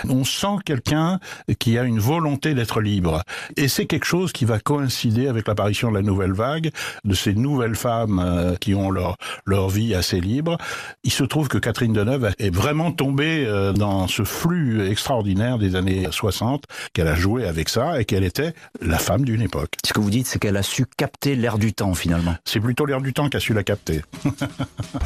on 0.08 0.24
sent 0.24 0.58
quelqu'un 0.66 1.20
qui 1.60 1.78
a 1.78 1.84
une 1.84 1.99
volonté 2.00 2.54
d'être 2.54 2.82
libre, 2.82 3.24
et 3.58 3.68
c'est 3.68 3.86
quelque 3.86 4.06
chose 4.06 4.32
qui 4.32 4.46
va 4.46 4.60
coïncider 4.60 5.28
avec 5.28 5.48
l'apparition 5.48 5.90
de 5.90 5.96
la 5.96 6.02
nouvelle 6.02 6.34
vague, 6.34 6.72
de 7.04 7.14
ces 7.14 7.34
nouvelles 7.34 7.76
femmes 7.76 8.20
euh, 8.20 8.56
qui 8.56 8.76
ont 8.76 8.92
leur 8.92 9.18
leur 9.46 9.70
vie 9.70 9.94
assez 9.96 10.20
libre. 10.20 10.58
Il 11.04 11.12
se 11.12 11.24
trouve 11.24 11.48
que 11.48 11.58
Catherine 11.58 11.94
Deneuve 11.94 12.34
est 12.40 12.54
vraiment 12.54 12.92
tombée 12.92 13.46
euh, 13.46 13.74
dans 13.74 14.08
ce 14.08 14.24
flux 14.24 14.88
extraordinaire 14.90 15.58
des 15.58 15.76
années 15.76 16.08
60, 16.10 16.66
qu'elle 16.94 17.08
a 17.08 17.16
joué 17.16 17.46
avec 17.46 17.70
ça 17.70 18.00
et 18.00 18.06
qu'elle 18.06 18.24
était 18.24 18.54
la 18.82 18.98
femme 18.98 19.26
d'une 19.26 19.42
époque. 19.42 19.74
Ce 19.86 19.94
que 19.94 20.00
vous 20.00 20.10
dites, 20.10 20.28
c'est 20.28 20.40
qu'elle 20.40 20.58
a 20.58 20.64
su 20.64 20.86
capter 20.98 21.36
l'air 21.36 21.58
du 21.58 21.74
temps 21.74 21.94
finalement. 21.94 22.36
C'est 22.46 22.60
plutôt 22.60 22.86
l'air 22.86 23.02
du 23.02 23.14
temps 23.14 23.30
qu'a 23.30 23.40
su 23.40 23.54
la 23.54 23.64
capter. 23.64 24.02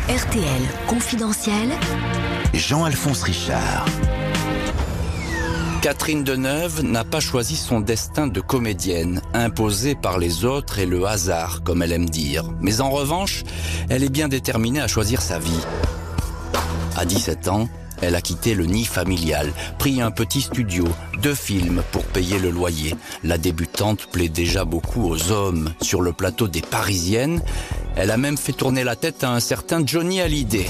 RTL 0.09 0.61
confidentiel. 0.87 1.69
Jean-Alphonse 2.53 3.23
Richard. 3.23 3.85
Catherine 5.83 6.23
Deneuve 6.23 6.81
n'a 6.81 7.03
pas 7.03 7.19
choisi 7.19 7.57
son 7.57 7.81
destin 7.81 8.27
de 8.27 8.39
comédienne, 8.39 9.21
imposé 9.33 9.95
par 9.95 10.17
les 10.17 10.45
autres 10.45 10.79
et 10.79 10.85
le 10.85 11.05
hasard, 11.05 11.61
comme 11.61 11.81
elle 11.81 11.91
aime 11.91 12.09
dire. 12.09 12.45
Mais 12.61 12.79
en 12.79 12.89
revanche, 12.89 13.43
elle 13.89 14.05
est 14.05 14.09
bien 14.09 14.29
déterminée 14.29 14.79
à 14.79 14.87
choisir 14.87 15.21
sa 15.21 15.39
vie. 15.39 15.59
À 16.95 17.03
17 17.03 17.49
ans, 17.49 17.67
elle 18.01 18.15
a 18.15 18.21
quitté 18.21 18.55
le 18.55 18.65
nid 18.65 18.85
familial, 18.85 19.51
pris 19.77 20.01
un 20.01 20.09
petit 20.09 20.39
studio, 20.39 20.85
deux 21.21 21.35
films 21.35 21.83
pour 21.91 22.05
payer 22.05 22.39
le 22.39 22.49
loyer. 22.49 22.95
La 23.25 23.37
débutante 23.37 24.05
plaît 24.05 24.29
déjà 24.29 24.63
beaucoup 24.63 25.03
aux 25.09 25.33
hommes. 25.33 25.73
Sur 25.81 25.99
le 25.99 26.13
plateau 26.13 26.47
des 26.47 26.61
Parisiennes, 26.61 27.41
elle 27.97 28.11
a 28.11 28.17
même 28.17 28.37
fait 28.37 28.53
tourner 28.53 28.85
la 28.85 28.95
tête 28.95 29.25
à 29.25 29.31
un 29.31 29.41
certain 29.41 29.85
Johnny 29.85 30.21
Hallyday. 30.21 30.69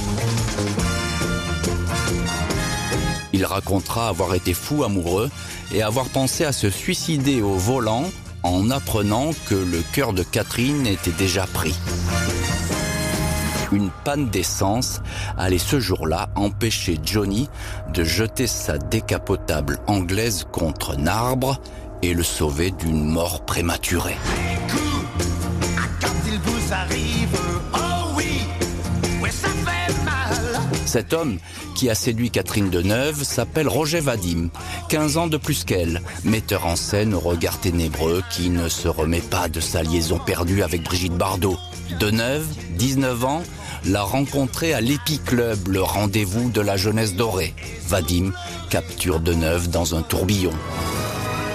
Il 3.44 3.48
racontera 3.48 4.08
avoir 4.08 4.36
été 4.36 4.54
fou 4.54 4.86
amoureux 4.86 5.30
et 5.74 5.84
avoir 5.84 6.08
pensé 6.08 6.46
à 6.46 6.54
se 6.54 6.70
suicider 6.70 7.42
au 7.42 7.56
volant 7.56 8.06
en 8.42 8.72
apprenant 8.72 9.32
que 9.50 9.56
le 9.56 9.84
cœur 9.92 10.14
de 10.14 10.24
Catherine 10.24 10.88
était 10.88 11.12
déjà 11.12 11.46
pris. 11.46 11.76
Une 13.74 13.90
panne 14.06 14.30
d'essence 14.30 15.02
allait 15.38 15.58
ce 15.58 15.82
jour-là 15.82 16.30
empêcher 16.36 16.98
Johnny 17.04 17.50
de 17.94 18.06
jeter 18.06 18.48
sa 18.48 18.78
décapotable 18.78 19.80
anglaise 19.88 20.46
contre 20.50 20.98
un 20.98 21.08
arbre 21.08 21.60
et 22.02 22.14
le 22.14 22.24
sauver 22.24 22.72
d'une 22.72 23.04
mort 23.04 23.44
prématurée. 23.44 24.16
Cet 30.94 31.12
homme 31.14 31.40
qui 31.74 31.90
a 31.90 31.96
séduit 31.96 32.30
Catherine 32.30 32.70
Deneuve 32.70 33.24
s'appelle 33.24 33.68
Roger 33.68 34.00
Vadim, 34.00 34.50
15 34.90 35.18
ans 35.18 35.26
de 35.26 35.38
plus 35.38 35.64
qu'elle, 35.64 36.04
metteur 36.24 36.68
en 36.68 36.76
scène 36.76 37.16
au 37.16 37.20
regard 37.20 37.60
ténébreux 37.60 38.22
qui 38.30 38.52
ne 38.52 38.70
se 38.70 38.88
remet 38.88 39.20
pas 39.20 39.48
de 39.50 39.60
sa 39.60 39.82
liaison 39.82 40.20
perdue 40.20 40.62
avec 40.62 40.84
Brigitte 40.84 41.18
Bardot. 41.18 41.58
Deneuve, 42.00 42.46
19 42.78 43.26
ans, 43.26 43.42
l'a 43.86 44.04
rencontré 44.04 44.76
à 44.76 44.82
l'Epi 44.82 45.18
Club, 45.18 45.68
le 45.68 45.82
rendez-vous 45.82 46.52
de 46.52 46.62
la 46.62 46.78
jeunesse 46.78 47.16
dorée. 47.16 47.56
Vadim 47.88 48.32
capture 48.70 49.20
Deneuve 49.20 49.72
dans 49.72 49.96
un 49.96 50.04
tourbillon. 50.04 50.54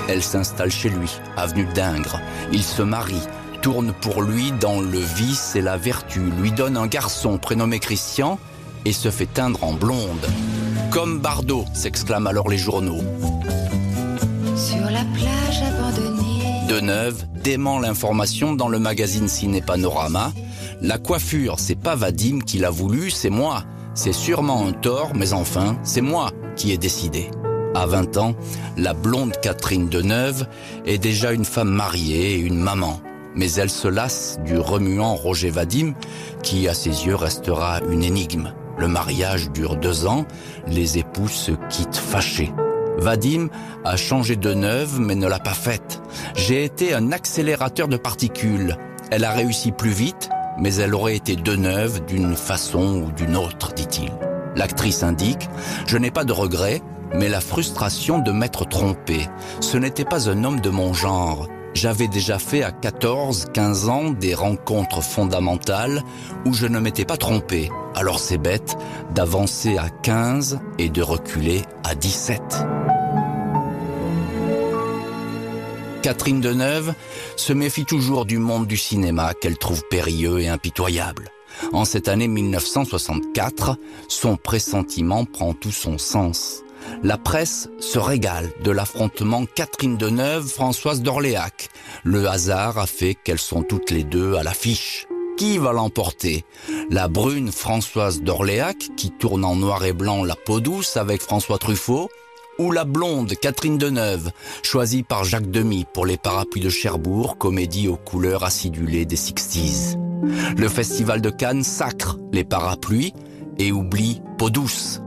Elle 0.09 0.25
s'installe 0.25 0.73
chez 0.73 0.89
lui, 0.89 1.13
avenue 1.37 1.69
d'Ingres. 1.77 2.21
Il 2.51 2.65
se 2.65 2.83
marie, 2.83 3.23
tourne 3.63 3.93
pour 4.01 4.21
lui 4.21 4.51
dans 4.51 4.81
le 4.81 4.99
vice 4.99 5.55
et 5.55 5.61
la 5.61 5.77
vertu, 5.77 6.23
lui 6.41 6.51
donne 6.51 6.77
un 6.77 6.89
garçon 6.89 7.39
prénommé 7.39 7.79
Christian 7.79 8.41
et 8.85 8.93
se 8.93 9.11
fait 9.11 9.27
teindre 9.27 9.65
en 9.65 9.73
blonde. 9.73 10.27
Comme 10.91 11.21
Bardot, 11.21 11.65
s'exclament 11.75 12.27
alors 12.27 12.49
les 12.49 12.59
journaux. 12.59 13.03
Sur 14.57 14.85
la 14.91 15.05
plage 15.15 15.63
abandonnée. 15.63 16.67
Deneuve 16.69 17.25
dément 17.43 17.79
l'information 17.79 18.55
dans 18.55 18.69
le 18.69 18.79
magazine 18.79 19.29
Ciné 19.29 19.61
Panorama. 19.61 20.33
La 20.81 20.99
coiffure, 20.99 21.59
c'est 21.59 21.81
pas 21.81 21.95
Vadim 21.95 22.41
qui 22.41 22.59
l'a 22.59 22.71
voulu, 22.71 23.11
c'est 23.11 23.31
moi. 23.31 23.65
C'est 23.95 24.13
sûrement 24.13 24.67
un 24.67 24.73
tort, 24.73 25.13
mais 25.15 25.33
enfin, 25.33 25.77
c'est 25.83 26.01
moi 26.01 26.31
qui 26.57 26.73
ai 26.73 26.79
décidé. 26.79 27.31
À 27.75 27.87
20 27.87 28.17
ans, 28.17 28.35
la 28.77 28.95
blonde 28.95 29.33
Catherine 29.43 29.89
Deneuve 29.89 30.47
est 30.87 30.99
déjà 30.99 31.33
une 31.33 31.45
femme 31.45 31.71
mariée 31.71 32.35
et 32.35 32.39
une 32.39 32.59
maman. 32.59 33.01
Mais 33.35 33.53
elle 33.53 33.71
se 33.71 33.89
lasse 33.89 34.39
du 34.45 34.59
remuant 34.59 35.15
Roger 35.15 35.51
Vadim, 35.51 35.95
qui 36.43 36.69
à 36.69 36.75
ses 36.75 37.07
yeux 37.07 37.15
restera 37.15 37.81
une 37.91 38.03
énigme. 38.03 38.53
Le 38.79 38.89
mariage 38.89 39.51
dure 39.51 39.77
deux 39.77 40.07
ans, 40.07 40.25
les 40.67 40.99
époux 40.99 41.29
se 41.29 41.53
quittent 41.69 41.97
fâchés. 41.97 42.53
Vadim 42.99 43.49
a 43.85 43.97
changé 43.97 44.37
de 44.37 44.55
neuve 44.55 45.01
mais 45.01 45.15
ne 45.15 45.27
l'a 45.27 45.39
pas 45.39 45.55
faite. 45.55 46.01
J'ai 46.37 46.65
été 46.65 46.95
un 46.95 47.13
accélérateur 47.13 47.89
de 47.89 47.97
particules. 47.97 48.77
Elle 49.11 49.25
a 49.25 49.33
réussi 49.33 49.73
plus 49.73 49.91
vite, 49.91 50.29
mais 50.59 50.75
elle 50.77 50.95
aurait 50.95 51.17
été 51.17 51.37
de 51.37 51.57
neuve 51.57 52.05
d'une 52.07 52.37
façon 52.37 53.03
ou 53.05 53.13
d'une 53.13 53.37
autre, 53.37 53.73
dit-il. 53.75 54.13
L'actrice 54.57 55.03
indique, 55.03 55.49
je 55.87 55.99
n'ai 55.99 56.11
pas 56.11 56.25
de 56.25 56.33
regrets, 56.33 56.83
mais 57.15 57.29
la 57.29 57.41
frustration 57.41 58.19
de 58.19 58.33
m'être 58.33 58.67
trompé. 58.67 59.29
Ce 59.61 59.77
n'était 59.77 60.05
pas 60.05 60.29
un 60.29 60.45
homme 60.45 60.61
de 60.61 60.71
mon 60.71 60.93
genre. 60.93 61.49
J'avais 61.81 62.09
déjà 62.09 62.41
fait 62.41 62.65
à 62.65 62.73
14, 62.73 63.51
15 63.55 63.89
ans 63.89 64.11
des 64.11 64.35
rencontres 64.35 65.01
fondamentales 65.01 66.03
où 66.45 66.53
je 66.53 66.67
ne 66.67 66.81
m'étais 66.81 67.05
pas 67.05 67.17
trompé. 67.17 67.71
Alors 67.95 68.19
c'est 68.19 68.37
bête 68.37 68.77
d'avancer 69.15 69.77
à 69.79 69.89
15 69.89 70.59
et 70.81 70.89
de 70.89 71.03
reculer 71.03 71.63
à 71.85 71.95
17. 71.95 72.41
Catherine 76.03 76.41
Deneuve 76.41 76.95
se 77.37 77.53
méfie 77.53 77.85
toujours 77.85 78.25
du 78.25 78.39
monde 78.39 78.67
du 78.67 78.77
cinéma 78.77 79.33
qu'elle 79.35 79.57
trouve 79.57 79.85
périlleux 79.89 80.41
et 80.41 80.49
impitoyable. 80.49 81.31
En 81.73 81.85
cette 81.85 82.09
année 82.09 82.27
1964, 82.27 83.77
son 84.09 84.37
pressentiment 84.37 85.25
prend 85.25 85.55
tout 85.55 85.71
son 85.71 85.97
sens. 85.97 86.65
La 87.03 87.19
presse 87.19 87.69
se 87.81 87.99
régale 87.99 88.51
de 88.65 88.71
l'affrontement 88.71 89.45
Catherine 89.47 89.97
Deneuve-Françoise 89.97 91.03
d'Orléac. 91.03 91.69
Le 92.05 92.27
hasard 92.29 92.79
a 92.79 92.87
fait 92.87 93.15
qu'elles 93.15 93.39
sont 93.39 93.63
toutes 93.63 93.91
les 93.91 94.05
deux 94.05 94.35
à 94.35 94.43
l'affiche. 94.43 95.07
Qui 95.37 95.59
va 95.59 95.73
l'emporter? 95.73 96.45
La 96.91 97.07
brune 97.07 97.53
Françoise 97.53 98.23
d'Orléac, 98.23 98.77
qui 98.97 99.11
tourne 99.13 99.45
en 99.45 99.55
noir 99.55 99.85
et 99.85 99.93
blanc 99.93 100.25
La 100.25 100.35
peau 100.35 100.59
douce 100.59 100.97
avec 100.97 101.23
François 101.23 101.59
Truffaut, 101.59 102.09
ou 102.59 102.73
la 102.73 102.85
blonde 102.85 103.35
Catherine 103.37 103.79
Deneuve, 103.79 104.33
choisie 104.63 105.05
par 105.05 105.23
Jacques 105.23 105.51
Demy 105.51 105.87
pour 105.95 106.07
les 106.07 106.17
parapluies 106.17 106.61
de 106.61 106.71
Cherbourg, 106.71 107.39
comédie 107.39 107.87
aux 107.87 107.97
couleurs 107.97 108.43
acidulées 108.43 109.07
des 109.07 109.17
Sixties. 109.17 109.97
Le 110.57 110.69
festival 110.69 111.21
de 111.21 111.31
Cannes 111.31 111.63
sacre 111.63 112.19
les 112.33 112.45
parapluies 112.45 113.15
et 113.59 113.71
oublie 113.71 114.21
Peau 114.39 114.51
douce. 114.51 115.01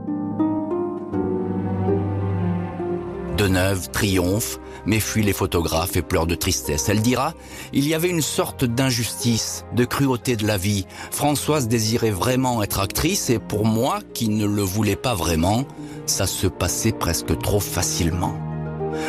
Deneuve 3.42 3.90
triomphe, 3.90 4.60
mais 4.86 5.00
fuit 5.00 5.24
les 5.24 5.32
photographes 5.32 5.96
et 5.96 6.02
pleure 6.02 6.28
de 6.28 6.36
tristesse. 6.36 6.88
Elle 6.88 7.02
dira 7.02 7.34
Il 7.72 7.88
y 7.88 7.92
avait 7.92 8.08
une 8.08 8.22
sorte 8.22 8.64
d'injustice, 8.64 9.64
de 9.74 9.84
cruauté 9.84 10.36
de 10.36 10.46
la 10.46 10.56
vie. 10.56 10.86
Françoise 11.10 11.66
désirait 11.66 12.12
vraiment 12.12 12.62
être 12.62 12.78
actrice 12.78 13.30
et 13.30 13.40
pour 13.40 13.66
moi, 13.66 13.98
qui 14.14 14.28
ne 14.28 14.46
le 14.46 14.62
voulais 14.62 14.94
pas 14.94 15.16
vraiment, 15.16 15.64
ça 16.06 16.28
se 16.28 16.46
passait 16.46 16.92
presque 16.92 17.36
trop 17.40 17.58
facilement. 17.58 18.38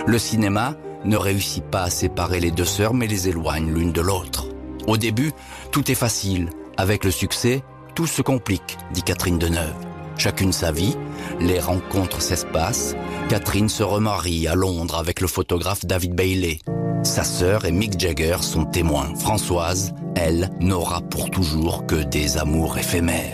Le 0.07 0.17
cinéma 0.17 0.77
ne 1.05 1.15
réussit 1.15 1.63
pas 1.63 1.83
à 1.83 1.91
séparer 1.91 2.39
les 2.39 2.49
deux 2.49 2.65
sœurs 2.65 2.95
mais 2.95 3.05
les 3.05 3.27
éloigne 3.29 3.71
l'une 3.71 3.91
de 3.91 4.01
l'autre. 4.01 4.47
Au 4.87 4.97
début, 4.97 5.31
tout 5.71 5.91
est 5.91 5.95
facile. 5.95 6.49
Avec 6.75 7.05
le 7.05 7.11
succès, 7.11 7.61
tout 7.93 8.07
se 8.07 8.23
complique, 8.23 8.79
dit 8.93 9.03
Catherine 9.03 9.37
Deneuve. 9.37 9.92
Chacune 10.17 10.53
sa 10.53 10.71
vie, 10.71 10.95
les 11.39 11.59
rencontres 11.59 12.21
s'espacent. 12.21 12.95
Catherine 13.29 13.69
se 13.69 13.83
remarie 13.83 14.47
à 14.47 14.55
Londres 14.55 14.97
avec 14.97 15.21
le 15.21 15.27
photographe 15.27 15.85
David 15.85 16.13
Bailey. 16.13 16.59
Sa 17.03 17.23
sœur 17.23 17.65
et 17.65 17.71
Mick 17.71 17.99
Jagger 17.99 18.37
sont 18.41 18.65
témoins. 18.65 19.13
Françoise, 19.15 19.93
elle, 20.15 20.49
n'aura 20.59 21.01
pour 21.01 21.29
toujours 21.29 21.85
que 21.85 21.95
des 21.95 22.37
amours 22.37 22.77
éphémères. 22.77 23.33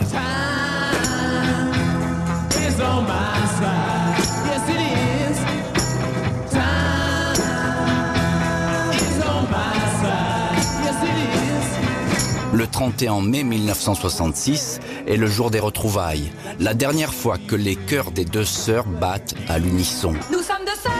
Le 12.52 12.66
31 12.66 13.22
mai 13.22 13.42
1966 13.42 14.80
est 15.10 15.16
le 15.16 15.26
jour 15.26 15.50
des 15.50 15.58
retrouvailles, 15.58 16.30
la 16.60 16.72
dernière 16.72 17.12
fois 17.12 17.36
que 17.36 17.56
les 17.56 17.74
cœurs 17.74 18.12
des 18.12 18.24
deux 18.24 18.44
sœurs 18.44 18.86
battent 18.86 19.34
à 19.48 19.58
l'unisson. 19.58 20.12
Nous 20.30 20.38
sommes 20.38 20.64
de 20.64 20.80
sœurs. 20.80 20.92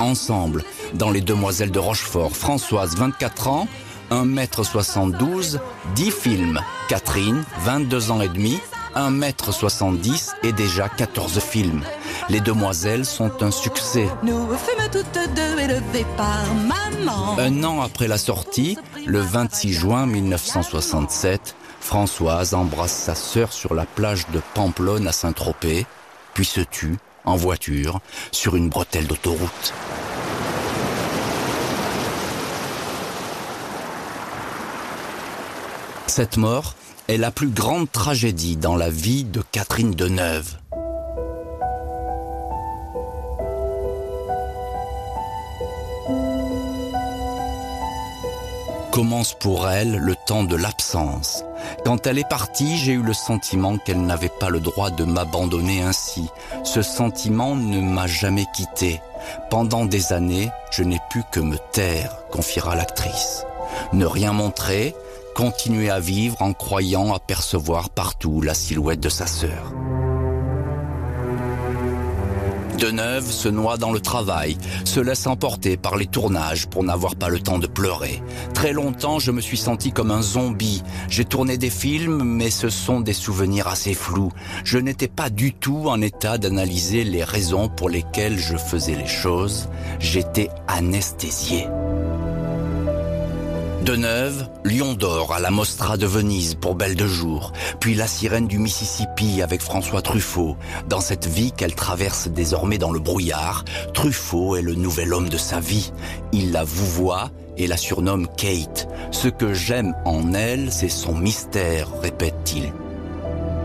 Ensemble, 0.00 0.64
dans 0.94 1.10
Les 1.10 1.20
Demoiselles 1.20 1.70
de 1.70 1.78
Rochefort, 1.78 2.36
Françoise, 2.36 2.96
24 2.96 3.48
ans, 3.48 3.68
1m72, 4.10 5.58
10 5.94 6.10
films. 6.10 6.60
Catherine, 6.88 7.44
22 7.60 8.10
ans 8.10 8.20
et 8.20 8.28
demi, 8.28 8.58
1m70 8.96 10.32
et 10.42 10.52
déjà 10.52 10.88
14 10.88 11.38
films. 11.38 11.82
Les 12.28 12.40
Demoiselles 12.40 13.04
sont 13.04 13.42
un 13.42 13.50
succès. 13.50 14.08
Nous 14.22 14.48
fûmes 14.48 14.90
toutes 14.90 15.34
deux 15.34 15.60
élevées 15.60 16.06
par 16.16 16.44
maman. 16.54 17.38
Un 17.38 17.62
an 17.62 17.82
après 17.82 18.08
la 18.08 18.18
sortie, 18.18 18.76
le 19.06 19.20
26 19.20 19.72
juin 19.72 20.06
1967, 20.06 21.54
Françoise 21.86 22.52
embrasse 22.52 22.92
sa 22.92 23.14
sœur 23.14 23.52
sur 23.52 23.72
la 23.72 23.86
plage 23.86 24.26
de 24.32 24.40
Pamplonne 24.54 25.06
à 25.06 25.12
Saint-Tropez, 25.12 25.86
puis 26.34 26.44
se 26.44 26.60
tue 26.60 26.96
en 27.24 27.36
voiture 27.36 28.00
sur 28.32 28.56
une 28.56 28.68
bretelle 28.68 29.06
d'autoroute. 29.06 29.72
Cette 36.08 36.38
mort 36.38 36.74
est 37.06 37.18
la 37.18 37.30
plus 37.30 37.50
grande 37.50 37.90
tragédie 37.92 38.56
dans 38.56 38.74
la 38.74 38.90
vie 38.90 39.22
de 39.22 39.44
Catherine 39.52 39.92
Deneuve. 39.92 40.56
Commence 48.96 49.34
pour 49.34 49.68
elle 49.68 49.98
le 49.98 50.14
temps 50.16 50.42
de 50.42 50.56
l'absence. 50.56 51.44
Quand 51.84 52.06
elle 52.06 52.18
est 52.18 52.26
partie, 52.30 52.78
j'ai 52.78 52.92
eu 52.92 53.02
le 53.02 53.12
sentiment 53.12 53.76
qu'elle 53.76 54.00
n'avait 54.00 54.30
pas 54.30 54.48
le 54.48 54.58
droit 54.58 54.88
de 54.88 55.04
m'abandonner 55.04 55.82
ainsi. 55.82 56.30
Ce 56.64 56.80
sentiment 56.80 57.56
ne 57.56 57.82
m'a 57.82 58.06
jamais 58.06 58.46
quitté. 58.54 59.02
Pendant 59.50 59.84
des 59.84 60.14
années, 60.14 60.48
je 60.70 60.82
n'ai 60.82 60.98
pu 61.10 61.20
que 61.30 61.40
me 61.40 61.58
taire, 61.72 62.16
confiera 62.30 62.74
l'actrice. 62.74 63.44
Ne 63.92 64.06
rien 64.06 64.32
montrer, 64.32 64.94
continuer 65.34 65.90
à 65.90 66.00
vivre 66.00 66.40
en 66.40 66.54
croyant 66.54 67.12
apercevoir 67.12 67.90
partout 67.90 68.40
la 68.40 68.54
silhouette 68.54 69.00
de 69.00 69.10
sa 69.10 69.26
sœur. 69.26 69.74
Deneuve 72.78 73.30
se 73.30 73.48
noie 73.48 73.78
dans 73.78 73.92
le 73.92 74.00
travail, 74.00 74.58
se 74.84 75.00
laisse 75.00 75.26
emporter 75.26 75.76
par 75.76 75.96
les 75.96 76.06
tournages 76.06 76.66
pour 76.66 76.84
n'avoir 76.84 77.16
pas 77.16 77.30
le 77.30 77.40
temps 77.40 77.58
de 77.58 77.66
pleurer. 77.66 78.22
Très 78.52 78.72
longtemps, 78.72 79.18
je 79.18 79.30
me 79.30 79.40
suis 79.40 79.56
senti 79.56 79.92
comme 79.92 80.10
un 80.10 80.20
zombie. 80.20 80.82
J'ai 81.08 81.24
tourné 81.24 81.56
des 81.56 81.70
films, 81.70 82.22
mais 82.22 82.50
ce 82.50 82.68
sont 82.68 83.00
des 83.00 83.14
souvenirs 83.14 83.66
assez 83.66 83.94
flous. 83.94 84.32
Je 84.64 84.78
n'étais 84.78 85.08
pas 85.08 85.30
du 85.30 85.52
tout 85.54 85.84
en 85.86 86.02
état 86.02 86.36
d'analyser 86.36 87.04
les 87.04 87.24
raisons 87.24 87.68
pour 87.68 87.88
lesquelles 87.88 88.38
je 88.38 88.56
faisais 88.56 88.94
les 88.94 89.06
choses. 89.06 89.68
J'étais 89.98 90.50
anesthésié. 90.68 91.68
Deneuve, 93.86 94.48
Lion 94.64 94.94
d'or 94.94 95.32
à 95.32 95.38
la 95.38 95.52
Mostra 95.52 95.96
de 95.96 96.06
Venise 96.06 96.56
pour 96.56 96.74
Belle 96.74 96.96
de 96.96 97.06
jour, 97.06 97.52
puis 97.78 97.94
La 97.94 98.08
sirène 98.08 98.48
du 98.48 98.58
Mississippi 98.58 99.42
avec 99.42 99.62
François 99.62 100.02
Truffaut. 100.02 100.56
Dans 100.88 100.98
cette 100.98 101.28
vie 101.28 101.52
qu'elle 101.52 101.76
traverse 101.76 102.26
désormais 102.26 102.78
dans 102.78 102.90
le 102.90 102.98
brouillard, 102.98 103.64
Truffaut 103.94 104.56
est 104.56 104.62
le 104.62 104.74
nouvel 104.74 105.14
homme 105.14 105.28
de 105.28 105.36
sa 105.36 105.60
vie. 105.60 105.92
Il 106.32 106.50
la 106.50 106.64
vouvoie 106.64 107.30
et 107.56 107.68
la 107.68 107.76
surnomme 107.76 108.26
Kate. 108.36 108.88
Ce 109.12 109.28
que 109.28 109.54
j'aime 109.54 109.94
en 110.04 110.34
elle, 110.34 110.72
c'est 110.72 110.88
son 110.88 111.14
mystère, 111.14 111.88
répète-t-il. 112.02 112.72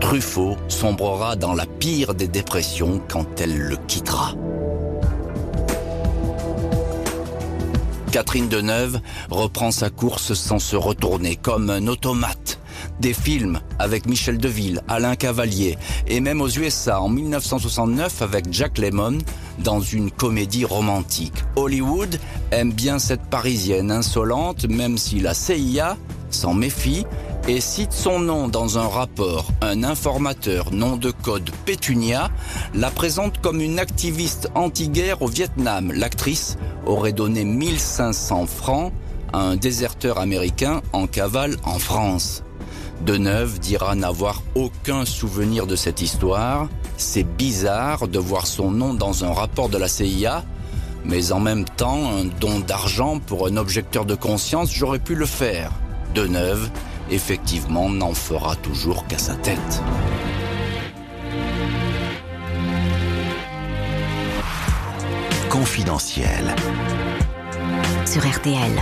Truffaut 0.00 0.56
sombrera 0.68 1.34
dans 1.34 1.52
la 1.52 1.66
pire 1.66 2.14
des 2.14 2.28
dépressions 2.28 3.02
quand 3.08 3.40
elle 3.40 3.58
le 3.58 3.76
quittera. 3.88 4.36
Catherine 8.12 8.48
Deneuve 8.48 9.00
reprend 9.30 9.70
sa 9.70 9.88
course 9.88 10.34
sans 10.34 10.58
se 10.58 10.76
retourner, 10.76 11.34
comme 11.34 11.70
un 11.70 11.86
automate. 11.86 12.60
Des 13.00 13.14
films 13.14 13.60
avec 13.78 14.04
Michel 14.06 14.36
Deville, 14.36 14.82
Alain 14.86 15.16
Cavalier, 15.16 15.78
et 16.06 16.20
même 16.20 16.42
aux 16.42 16.48
USA 16.48 17.00
en 17.00 17.08
1969 17.08 18.20
avec 18.20 18.52
Jack 18.52 18.76
Lemmon 18.76 19.18
dans 19.60 19.80
une 19.80 20.10
comédie 20.10 20.66
romantique. 20.66 21.42
Hollywood 21.56 22.20
aime 22.50 22.72
bien 22.72 22.98
cette 22.98 23.24
parisienne 23.30 23.90
insolente, 23.90 24.66
même 24.68 24.98
si 24.98 25.20
la 25.20 25.32
CIA 25.32 25.96
s'en 26.28 26.52
méfie 26.52 27.06
et 27.48 27.60
cite 27.60 27.92
son 27.92 28.20
nom 28.20 28.48
dans 28.48 28.78
un 28.78 28.86
rapport. 28.86 29.46
Un 29.60 29.82
informateur, 29.82 30.72
nom 30.72 30.96
de 30.96 31.10
code 31.10 31.50
Pétunia, 31.64 32.30
la 32.74 32.90
présente 32.90 33.40
comme 33.40 33.60
une 33.60 33.78
activiste 33.78 34.48
anti-guerre 34.54 35.22
au 35.22 35.26
Vietnam. 35.26 35.92
L'actrice 35.92 36.56
aurait 36.86 37.12
donné 37.12 37.44
1500 37.44 38.46
francs 38.46 38.92
à 39.32 39.40
un 39.40 39.56
déserteur 39.56 40.18
américain 40.18 40.82
en 40.92 41.06
cavale 41.06 41.56
en 41.64 41.78
France. 41.78 42.44
Deneuve 43.04 43.58
dira 43.58 43.96
n'avoir 43.96 44.42
aucun 44.54 45.04
souvenir 45.04 45.66
de 45.66 45.74
cette 45.74 46.02
histoire. 46.02 46.68
C'est 46.96 47.24
bizarre 47.24 48.06
de 48.06 48.18
voir 48.18 48.46
son 48.46 48.70
nom 48.70 48.94
dans 48.94 49.24
un 49.24 49.32
rapport 49.32 49.68
de 49.68 49.78
la 49.78 49.88
CIA, 49.88 50.44
mais 51.04 51.32
en 51.32 51.40
même 51.40 51.64
temps, 51.64 52.10
un 52.10 52.26
don 52.40 52.60
d'argent 52.60 53.18
pour 53.18 53.48
un 53.48 53.56
objecteur 53.56 54.04
de 54.04 54.14
conscience, 54.14 54.72
j'aurais 54.72 55.00
pu 55.00 55.16
le 55.16 55.26
faire. 55.26 55.72
Deneuve, 56.14 56.70
effectivement, 57.12 57.88
n'en 57.88 58.14
fera 58.14 58.56
toujours 58.56 59.06
qu'à 59.06 59.18
sa 59.18 59.34
tête. 59.34 59.82
Confidentiel. 65.50 66.54
Sur 68.06 68.26
RTL. 68.26 68.72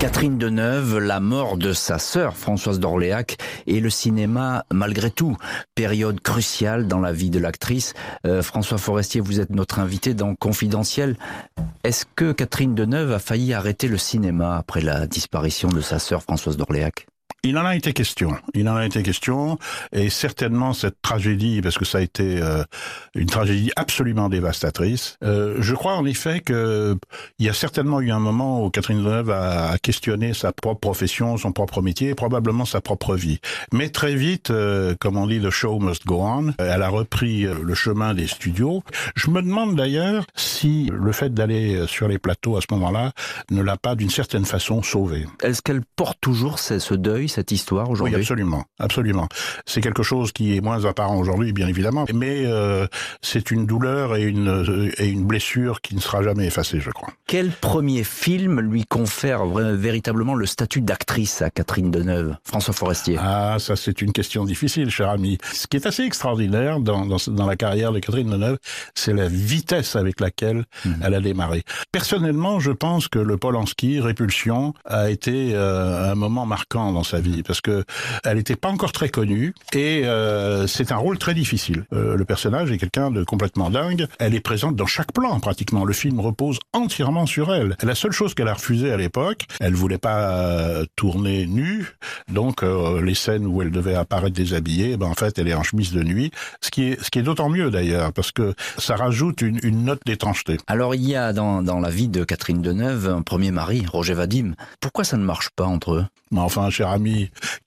Catherine 0.00 0.36
Deneuve, 0.38 0.98
la 0.98 1.20
mort 1.20 1.56
de 1.56 1.72
sa 1.72 1.98
sœur 1.98 2.36
Françoise 2.36 2.80
d'Orléac 2.80 3.36
et 3.66 3.80
le 3.80 3.88
cinéma 3.90 4.64
malgré 4.72 5.10
tout, 5.10 5.36
période 5.74 6.20
cruciale 6.20 6.88
dans 6.88 7.00
la 7.00 7.12
vie 7.12 7.30
de 7.30 7.38
l'actrice. 7.38 7.94
Euh, 8.26 8.42
François 8.42 8.78
Forestier, 8.78 9.20
vous 9.20 9.40
êtes 9.40 9.50
notre 9.50 9.78
invité 9.78 10.12
dans 10.12 10.34
Confidentiel. 10.34 11.16
Est-ce 11.84 12.04
que 12.16 12.32
Catherine 12.32 12.74
Deneuve 12.74 13.12
a 13.12 13.18
failli 13.18 13.54
arrêter 13.54 13.88
le 13.88 13.98
cinéma 13.98 14.56
après 14.56 14.80
la 14.80 15.06
disparition 15.06 15.68
de 15.68 15.80
sa 15.80 15.98
sœur 15.98 16.22
Françoise 16.22 16.56
d'Orléac? 16.56 17.06
Il 17.44 17.58
en 17.58 17.66
a 17.66 17.76
été 17.76 17.92
question. 17.92 18.34
Il 18.54 18.66
en 18.70 18.76
a 18.76 18.86
été 18.86 19.02
question, 19.02 19.58
et 19.92 20.08
certainement 20.08 20.72
cette 20.72 21.00
tragédie, 21.02 21.60
parce 21.60 21.76
que 21.76 21.84
ça 21.84 21.98
a 21.98 22.00
été 22.00 22.40
euh, 22.40 22.64
une 23.14 23.26
tragédie 23.26 23.70
absolument 23.76 24.30
dévastatrice. 24.30 25.18
Euh, 25.22 25.56
je 25.60 25.74
crois 25.74 25.94
en 25.94 26.06
effet 26.06 26.40
que 26.40 26.96
il 27.38 27.44
y 27.44 27.50
a 27.50 27.52
certainement 27.52 28.00
eu 28.00 28.10
un 28.10 28.18
moment 28.18 28.64
où 28.64 28.70
Catherine 28.70 29.04
Deneuve 29.04 29.30
a, 29.30 29.72
a 29.72 29.78
questionné 29.78 30.32
sa 30.32 30.52
propre 30.52 30.80
profession, 30.80 31.36
son 31.36 31.52
propre 31.52 31.82
métier, 31.82 32.08
et 32.08 32.14
probablement 32.14 32.64
sa 32.64 32.80
propre 32.80 33.14
vie. 33.14 33.40
Mais 33.74 33.90
très 33.90 34.14
vite, 34.14 34.50
euh, 34.50 34.94
comme 34.98 35.18
on 35.18 35.26
dit, 35.26 35.38
the 35.38 35.50
show 35.50 35.78
must 35.78 36.06
go 36.06 36.22
on. 36.22 36.54
Elle 36.58 36.82
a 36.82 36.88
repris 36.88 37.42
le 37.42 37.74
chemin 37.74 38.14
des 38.14 38.26
studios. 38.26 38.82
Je 39.16 39.28
me 39.28 39.42
demande 39.42 39.76
d'ailleurs 39.76 40.24
si 40.34 40.90
le 40.90 41.12
fait 41.12 41.34
d'aller 41.34 41.86
sur 41.86 42.08
les 42.08 42.18
plateaux 42.18 42.56
à 42.56 42.62
ce 42.62 42.66
moment-là 42.70 43.12
ne 43.50 43.60
l'a 43.60 43.76
pas 43.76 43.96
d'une 43.96 44.08
certaine 44.08 44.46
façon 44.46 44.82
sauvée. 44.82 45.26
Est-ce 45.42 45.60
qu'elle 45.60 45.82
porte 45.96 46.18
toujours 46.22 46.58
ce 46.58 46.94
deuil, 46.94 47.28
cette 47.34 47.52
histoire 47.52 47.90
aujourd'hui? 47.90 48.14
Oui, 48.14 48.20
absolument, 48.20 48.64
absolument. 48.78 49.28
C'est 49.66 49.80
quelque 49.80 50.02
chose 50.02 50.32
qui 50.32 50.56
est 50.56 50.60
moins 50.60 50.84
apparent 50.84 51.16
aujourd'hui, 51.16 51.52
bien 51.52 51.68
évidemment, 51.68 52.06
mais 52.14 52.44
euh, 52.46 52.86
c'est 53.22 53.50
une 53.50 53.66
douleur 53.66 54.16
et 54.16 54.22
une 54.22 54.48
euh, 54.48 54.90
et 54.98 55.08
une 55.08 55.24
blessure 55.24 55.80
qui 55.80 55.94
ne 55.94 56.00
sera 56.00 56.22
jamais 56.22 56.46
effacée, 56.46 56.80
je 56.80 56.90
crois. 56.90 57.12
Quel 57.26 57.50
premier 57.50 58.04
film 58.04 58.60
lui 58.60 58.84
confère 58.84 59.44
véritablement 59.46 60.34
le 60.34 60.46
statut 60.46 60.80
d'actrice 60.80 61.42
à 61.42 61.50
Catherine 61.50 61.90
Deneuve 61.90 62.36
François 62.44 62.74
Forestier? 62.74 63.16
Ah, 63.18 63.56
ça 63.58 63.74
c'est 63.76 64.00
une 64.02 64.12
question 64.12 64.44
difficile, 64.44 64.90
cher 64.90 65.08
ami. 65.10 65.38
Ce 65.52 65.66
qui 65.66 65.76
est 65.76 65.86
assez 65.86 66.04
extraordinaire 66.04 66.80
dans, 66.80 67.06
dans, 67.06 67.16
dans 67.26 67.46
la 67.46 67.56
carrière 67.56 67.92
de 67.92 67.98
Catherine 67.98 68.30
Deneuve, 68.30 68.58
c'est 68.94 69.12
la 69.12 69.28
vitesse 69.28 69.96
avec 69.96 70.20
laquelle 70.20 70.64
elle 71.02 71.14
a 71.14 71.20
démarré. 71.20 71.64
Personnellement, 71.90 72.60
je 72.60 72.70
pense 72.70 73.08
que 73.08 73.18
le 73.18 73.36
Polanski, 73.36 74.00
Répulsion, 74.00 74.74
a 74.84 75.10
été 75.10 75.52
euh, 75.54 76.12
un 76.12 76.14
moment 76.14 76.46
marquant 76.46 76.92
dans 76.92 77.02
sa 77.02 77.20
vie 77.20 77.23
parce 77.46 77.60
que 77.60 77.84
elle 78.24 78.36
n'était 78.36 78.56
pas 78.56 78.68
encore 78.68 78.92
très 78.92 79.08
connue 79.08 79.54
et 79.72 80.02
euh, 80.04 80.66
c'est 80.66 80.92
un 80.92 80.96
rôle 80.96 81.18
très 81.18 81.34
difficile. 81.34 81.84
Euh, 81.92 82.16
le 82.16 82.24
personnage 82.24 82.70
est 82.70 82.78
quelqu'un 82.78 83.10
de 83.10 83.24
complètement 83.24 83.70
dingue. 83.70 84.06
Elle 84.18 84.34
est 84.34 84.40
présente 84.40 84.76
dans 84.76 84.86
chaque 84.86 85.12
plan 85.12 85.38
pratiquement. 85.40 85.84
Le 85.84 85.92
film 85.92 86.20
repose 86.20 86.58
entièrement 86.72 87.26
sur 87.26 87.52
elle. 87.54 87.76
La 87.82 87.94
seule 87.94 88.12
chose 88.12 88.34
qu'elle 88.34 88.48
a 88.48 88.54
refusée 88.54 88.92
à 88.92 88.96
l'époque, 88.96 89.46
elle 89.60 89.74
voulait 89.74 89.98
pas 89.98 90.30
euh, 90.30 90.84
tourner 90.96 91.46
nue, 91.46 91.96
donc 92.28 92.62
euh, 92.62 93.02
les 93.02 93.14
scènes 93.14 93.46
où 93.46 93.62
elle 93.62 93.70
devait 93.70 93.94
apparaître 93.94 94.34
déshabillée, 94.34 94.96
ben 94.96 95.06
en 95.06 95.14
fait 95.14 95.38
elle 95.38 95.48
est 95.48 95.54
en 95.54 95.62
chemise 95.62 95.92
de 95.92 96.02
nuit, 96.02 96.30
ce 96.60 96.70
qui 96.70 96.84
est 96.84 97.02
ce 97.02 97.10
qui 97.10 97.18
est 97.18 97.22
d'autant 97.22 97.48
mieux 97.48 97.70
d'ailleurs 97.70 98.12
parce 98.12 98.32
que 98.32 98.54
ça 98.78 98.96
rajoute 98.96 99.42
une, 99.42 99.58
une 99.62 99.84
note 99.84 100.00
d'étrangeté. 100.06 100.58
Alors 100.66 100.94
il 100.94 101.06
y 101.06 101.16
a 101.16 101.32
dans, 101.32 101.62
dans 101.62 101.80
la 101.80 101.90
vie 101.90 102.08
de 102.08 102.24
Catherine 102.24 102.62
Deneuve 102.62 103.08
un 103.08 103.22
premier 103.22 103.50
mari, 103.50 103.84
Roger 103.90 104.14
Vadim. 104.14 104.54
Pourquoi 104.80 105.04
ça 105.04 105.16
ne 105.16 105.24
marche 105.24 105.50
pas 105.50 105.64
entre 105.64 105.94
eux? 105.94 106.06
Mais 106.30 106.40
enfin, 106.40 106.68
cher 106.70 106.88
ami, 106.88 107.03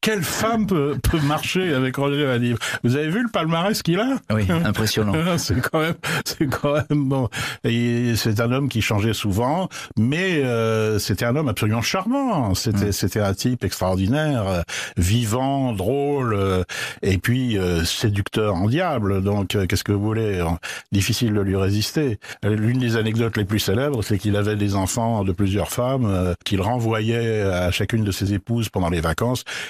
quelle 0.01 0.23
femme 0.23 0.67
peut, 0.67 0.97
peut 1.03 1.19
marcher 1.19 1.73
avec 1.73 1.95
Roger 1.97 2.25
Vadim 2.25 2.55
Vous 2.83 2.95
avez 2.95 3.09
vu 3.09 3.23
le 3.23 3.29
palmarès 3.29 3.81
qu'il 3.81 3.99
a? 3.99 4.17
Oui, 4.33 4.45
impressionnant. 4.49 5.13
c'est 5.37 5.59
quand 5.59 5.79
même, 5.79 5.95
c'est 6.25 6.47
quand 6.47 6.73
même 6.73 7.09
bon. 7.09 7.29
C'est 7.63 8.39
un 8.39 8.51
homme 8.51 8.69
qui 8.69 8.81
changeait 8.81 9.13
souvent, 9.13 9.69
mais 9.97 10.43
euh, 10.43 10.99
c'était 10.99 11.25
un 11.25 11.35
homme 11.35 11.49
absolument 11.49 11.81
charmant. 11.81 12.55
C'était, 12.55 12.91
c'était 12.91 13.19
un 13.19 13.33
type 13.33 13.63
extraordinaire, 13.63 14.47
euh, 14.47 14.61
vivant, 14.95 15.73
drôle, 15.73 16.33
euh, 16.33 16.63
et 17.01 17.17
puis 17.17 17.57
séducteur 17.85 18.55
en 18.55 18.67
diable. 18.67 19.21
Donc, 19.21 19.57
qu'est-ce 19.67 19.83
que 19.83 19.91
vous 19.91 20.03
voulez? 20.03 20.43
Difficile 20.91 21.33
de 21.33 21.41
lui 21.41 21.55
résister. 21.55 22.19
L'une 22.43 22.79
des 22.79 22.95
anecdotes 22.95 23.37
les 23.37 23.45
plus 23.45 23.59
célèbres, 23.59 24.03
c'est 24.03 24.17
qu'il 24.17 24.35
avait 24.35 24.55
des 24.55 24.75
enfants 24.75 25.23
de 25.23 25.31
plusieurs 25.31 25.69
femmes 25.69 26.35
qu'il 26.45 26.61
renvoyait 26.61 27.41
à 27.41 27.71
chacune 27.71 28.03
de 28.03 28.11
ses 28.11 28.33
épouses 28.33 28.69
pendant 28.69 28.89
les 28.89 29.01
vacances. 29.01 29.26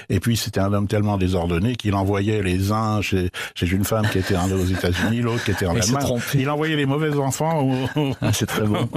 Et 0.10 0.20
puis, 0.20 0.38
c'était 0.38 0.60
un 0.60 0.74
homme 0.74 0.88
tellement 0.88 1.18
désordonné 1.18 1.76
qu'il 1.76 1.96
envoyait 1.96 2.42
les 2.42 2.72
uns 2.72 3.02
chez, 3.02 3.30
chez 3.56 3.68
une 3.68 3.84
femme 3.84 4.08
qui 4.12 4.20
était 4.20 4.36
aux 4.36 4.66
États-Unis, 4.66 5.22
l'autre 5.22 5.44
qui 5.44 5.52
était 5.52 5.66
en 5.66 5.76
Allemagne. 5.76 6.20
Il 6.36 6.50
envoyait 6.50 6.76
les 6.76 6.86
mauvais 6.86 7.14
enfants 7.18 7.62
au, 7.62 8.00
au- 8.00 8.14
Ah, 8.22 8.32
très 8.32 8.66
bon. 8.66 8.88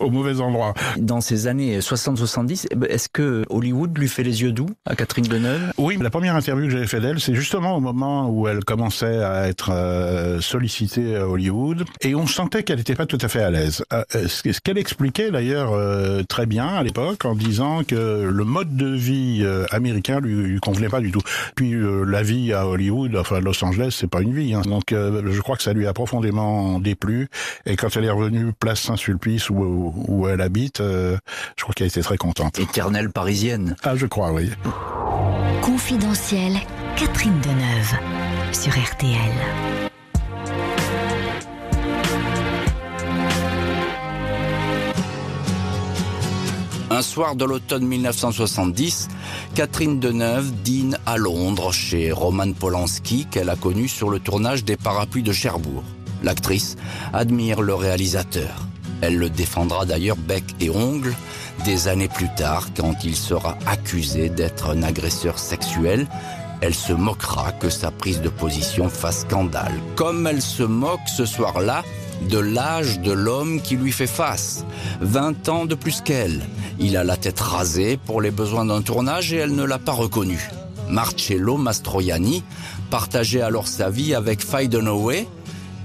mauvais 0.14 0.40
endroit. 0.40 0.74
Dans 0.96 1.20
ces 1.20 1.46
années 1.46 1.78
60-70, 1.80 2.66
eh 2.70 2.74
ben, 2.74 2.86
est-ce 2.90 3.08
que 3.08 3.44
Hollywood 3.50 3.96
lui 3.98 4.08
fait 4.08 4.22
les 4.22 4.42
yeux 4.42 4.52
doux 4.52 4.68
à 4.86 4.94
Catherine 4.94 5.24
Deneuve? 5.26 5.72
Oui, 5.78 5.98
la 6.00 6.10
première 6.10 6.36
interview 6.36 6.66
que 6.66 6.72
j'avais 6.72 6.86
fait 6.86 7.00
d'elle, 7.00 7.20
c'est 7.20 7.34
justement 7.34 7.76
au 7.76 7.80
moment 7.80 8.28
où 8.30 8.46
elle 8.48 8.64
commençait 8.64 9.22
à 9.22 9.48
être 9.48 9.70
euh, 9.72 10.40
sollicitée 10.40 11.16
à 11.16 11.26
Hollywood, 11.28 11.84
et 12.00 12.14
on 12.14 12.26
sentait 12.26 12.62
qu'elle 12.62 12.78
n'était 12.78 12.94
pas 12.94 13.06
tout 13.06 13.18
à 13.20 13.28
fait 13.28 13.42
à 13.42 13.50
l'aise. 13.50 13.84
Euh, 13.92 14.02
euh, 14.14 14.28
ce 14.28 14.60
qu'elle 14.60 14.78
expliquait 14.78 15.30
d'ailleurs 15.30 15.72
très 16.28 16.46
bien 16.46 16.66
à 16.68 16.82
l'époque, 16.82 17.24
en 17.24 17.34
disant 17.34 17.82
que 17.84 18.28
le 18.30 18.44
mode 18.44 18.76
de 18.76 18.88
vie 18.88 19.44
américain 19.70 20.20
lui, 20.20 20.34
lui 20.34 20.60
convenait 20.60 20.88
pas 20.88 21.00
du 21.00 21.10
tout. 21.12 21.20
Puis 21.54 21.72
euh, 21.74 22.04
la 22.04 22.22
vie 22.22 22.52
à 22.52 22.66
Hollywood, 22.66 23.14
enfin 23.16 23.36
à 23.36 23.40
Los 23.40 23.62
Angeles, 23.64 23.96
c'est 23.98 24.10
pas 24.10 24.20
une 24.20 24.34
vie. 24.34 24.54
hein. 24.54 24.62
Donc 24.64 24.92
euh, 24.92 25.22
je 25.30 25.40
crois 25.40 25.56
que 25.56 25.62
ça 25.62 25.72
lui 25.72 25.86
a 25.86 25.92
profondément 25.92 26.78
déplu. 26.80 27.28
Et 27.66 27.76
quand 27.76 27.88
elle 27.96 28.04
est 28.04 28.10
revenue 28.10 28.52
place 28.58 28.80
Saint-Sulpice 28.80 29.50
où, 29.50 29.54
où, 29.56 30.04
où 30.08 30.28
elle 30.28 30.40
habite, 30.40 30.80
euh, 30.80 31.16
je 31.56 31.62
crois 31.62 31.74
qu'elle 31.74 31.88
était 31.88 32.02
très 32.02 32.16
contente. 32.16 32.58
Éternelle 32.58 33.10
parisienne. 33.10 33.76
Ah, 33.82 33.96
je 33.96 34.06
crois, 34.06 34.32
oui. 34.32 34.50
Confidentiel, 35.62 36.54
Catherine 36.96 37.40
Deneuve 37.42 37.94
sur 38.52 38.72
RTL. 38.72 39.83
Un 46.94 47.02
soir 47.02 47.34
de 47.34 47.44
l'automne 47.44 47.84
1970, 47.84 49.08
Catherine 49.56 49.98
Deneuve 49.98 50.52
dîne 50.62 50.96
à 51.06 51.16
Londres 51.16 51.72
chez 51.72 52.12
Roman 52.12 52.52
Polanski 52.52 53.26
qu'elle 53.28 53.50
a 53.50 53.56
connu 53.56 53.88
sur 53.88 54.10
le 54.10 54.20
tournage 54.20 54.64
des 54.64 54.76
Parapluies 54.76 55.24
de 55.24 55.32
Cherbourg. 55.32 55.82
L'actrice 56.22 56.76
admire 57.12 57.62
le 57.62 57.74
réalisateur. 57.74 58.68
Elle 59.00 59.18
le 59.18 59.28
défendra 59.28 59.86
d'ailleurs 59.86 60.16
bec 60.16 60.44
et 60.60 60.70
ongle 60.70 61.12
des 61.64 61.88
années 61.88 62.06
plus 62.06 62.32
tard 62.36 62.68
quand 62.76 63.02
il 63.02 63.16
sera 63.16 63.58
accusé 63.66 64.28
d'être 64.28 64.70
un 64.70 64.84
agresseur 64.84 65.40
sexuel. 65.40 66.06
Elle 66.60 66.76
se 66.76 66.92
moquera 66.92 67.50
que 67.50 67.70
sa 67.70 67.90
prise 67.90 68.20
de 68.20 68.28
position 68.28 68.88
fasse 68.88 69.22
scandale, 69.22 69.74
comme 69.96 70.28
elle 70.28 70.42
se 70.42 70.62
moque 70.62 71.08
ce 71.08 71.26
soir-là 71.26 71.82
de 72.30 72.38
l'âge 72.38 73.00
de 73.00 73.12
l'homme 73.12 73.60
qui 73.60 73.76
lui 73.76 73.92
fait 73.92 74.06
face. 74.06 74.64
20 75.00 75.48
ans 75.48 75.66
de 75.66 75.74
plus 75.74 76.00
qu'elle. 76.00 76.42
Il 76.78 76.96
a 76.96 77.04
la 77.04 77.16
tête 77.16 77.40
rasée 77.40 77.96
pour 77.96 78.20
les 78.20 78.30
besoins 78.30 78.64
d'un 78.64 78.82
tournage 78.82 79.32
et 79.32 79.36
elle 79.36 79.54
ne 79.54 79.64
l'a 79.64 79.78
pas 79.78 79.92
reconnu. 79.92 80.50
Marcello 80.88 81.56
Mastroianni 81.56 82.42
partageait 82.90 83.40
alors 83.40 83.68
sa 83.68 83.90
vie 83.90 84.14
avec 84.14 84.44
Faye 84.44 84.68
Dunaway. 84.68 85.26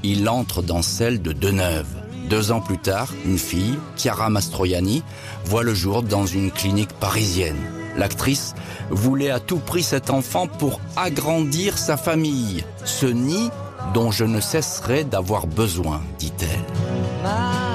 Il 0.03 0.27
entre 0.29 0.61
dans 0.61 0.81
celle 0.81 1.21
de 1.21 1.31
Deneuve. 1.31 1.87
Deux 2.29 2.51
ans 2.51 2.61
plus 2.61 2.77
tard, 2.77 3.09
une 3.25 3.39
fille, 3.39 3.77
Chiara 3.97 4.29
Mastroianni, 4.29 5.03
voit 5.45 5.63
le 5.63 5.73
jour 5.73 6.03
dans 6.03 6.25
une 6.25 6.51
clinique 6.51 6.93
parisienne. 6.93 7.57
L'actrice 7.97 8.53
voulait 8.89 9.31
à 9.31 9.39
tout 9.39 9.57
prix 9.57 9.83
cet 9.83 10.09
enfant 10.09 10.47
pour 10.47 10.79
agrandir 10.95 11.77
sa 11.77 11.97
famille. 11.97 12.63
Ce 12.85 13.07
nid 13.07 13.49
dont 13.93 14.11
je 14.11 14.25
ne 14.25 14.39
cesserai 14.39 15.03
d'avoir 15.03 15.47
besoin, 15.47 16.01
dit-elle. 16.19 17.68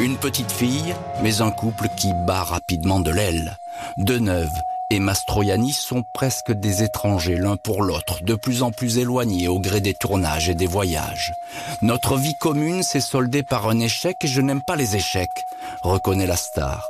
Une 0.00 0.16
petite 0.16 0.50
fille, 0.50 0.94
mais 1.22 1.42
un 1.42 1.50
couple 1.50 1.88
qui 1.94 2.08
bat 2.26 2.42
rapidement 2.42 3.00
de 3.00 3.10
l'aile. 3.10 3.58
Deneuve 3.98 4.58
et 4.88 4.98
Mastroianni 4.98 5.74
sont 5.74 6.04
presque 6.14 6.52
des 6.52 6.82
étrangers 6.82 7.36
l'un 7.36 7.58
pour 7.58 7.82
l'autre, 7.82 8.24
de 8.24 8.34
plus 8.34 8.62
en 8.62 8.70
plus 8.70 8.96
éloignés 8.96 9.46
au 9.46 9.60
gré 9.60 9.82
des 9.82 9.92
tournages 9.92 10.48
et 10.48 10.54
des 10.54 10.66
voyages. 10.66 11.34
Notre 11.82 12.16
vie 12.16 12.34
commune 12.40 12.82
s'est 12.82 13.02
soldée 13.02 13.42
par 13.42 13.68
un 13.68 13.78
échec 13.78 14.16
et 14.24 14.26
je 14.26 14.40
n'aime 14.40 14.62
pas 14.62 14.74
les 14.74 14.96
échecs, 14.96 15.44
reconnaît 15.82 16.26
la 16.26 16.36
star. 16.36 16.88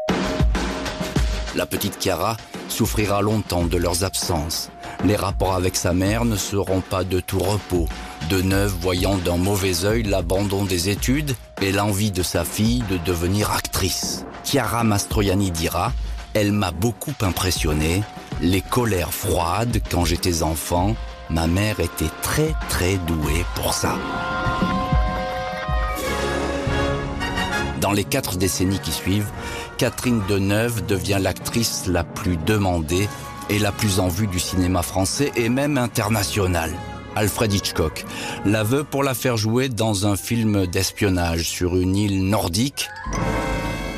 La 1.56 1.66
petite 1.66 2.00
Chiara 2.00 2.36
souffrira 2.68 3.22
longtemps 3.22 3.64
de 3.64 3.76
leurs 3.76 4.04
absences. 4.04 4.70
Les 5.04 5.16
rapports 5.16 5.54
avec 5.54 5.74
sa 5.74 5.94
mère 5.94 6.24
ne 6.24 6.36
seront 6.36 6.80
pas 6.80 7.02
de 7.02 7.18
tout 7.18 7.40
repos. 7.40 7.88
Deneuve 8.30 8.76
voyant 8.80 9.18
d'un 9.18 9.38
mauvais 9.38 9.84
œil 9.84 10.04
l'abandon 10.04 10.64
des 10.64 10.88
études 10.88 11.34
et 11.60 11.72
l'envie 11.72 12.12
de 12.12 12.22
sa 12.22 12.44
fille 12.44 12.84
de 12.88 12.96
devenir 12.98 13.50
actrice. 13.50 14.24
Chiara 14.44 14.84
Mastroianni 14.84 15.50
dira 15.50 15.92
Elle 16.32 16.52
m'a 16.52 16.70
beaucoup 16.70 17.12
impressionné. 17.22 18.04
Les 18.40 18.60
colères 18.60 19.12
froides 19.12 19.82
quand 19.90 20.04
j'étais 20.04 20.44
enfant, 20.44 20.94
ma 21.28 21.48
mère 21.48 21.80
était 21.80 22.12
très 22.22 22.54
très 22.68 22.98
douée 22.98 23.44
pour 23.56 23.74
ça. 23.74 23.96
Dans 27.80 27.90
les 27.90 28.04
quatre 28.04 28.36
décennies 28.36 28.78
qui 28.78 28.92
suivent, 28.92 29.32
Catherine 29.76 30.22
Deneuve 30.28 30.86
devient 30.86 31.18
l'actrice 31.20 31.88
la 31.88 32.04
plus 32.04 32.36
demandée 32.36 33.08
et 33.48 33.58
la 33.58 33.72
plus 33.72 33.98
en 33.98 34.06
vue 34.06 34.28
du 34.28 34.38
cinéma 34.38 34.82
français 34.82 35.32
et 35.34 35.48
même 35.48 35.78
international. 35.78 36.70
Alfred 37.16 37.52
Hitchcock 37.52 38.04
la 38.44 38.62
veut 38.62 38.84
pour 38.84 39.02
la 39.02 39.14
faire 39.14 39.36
jouer 39.36 39.68
dans 39.68 40.06
un 40.06 40.16
film 40.16 40.66
d'espionnage 40.66 41.48
sur 41.48 41.76
une 41.76 41.96
île 41.96 42.24
nordique 42.24 42.88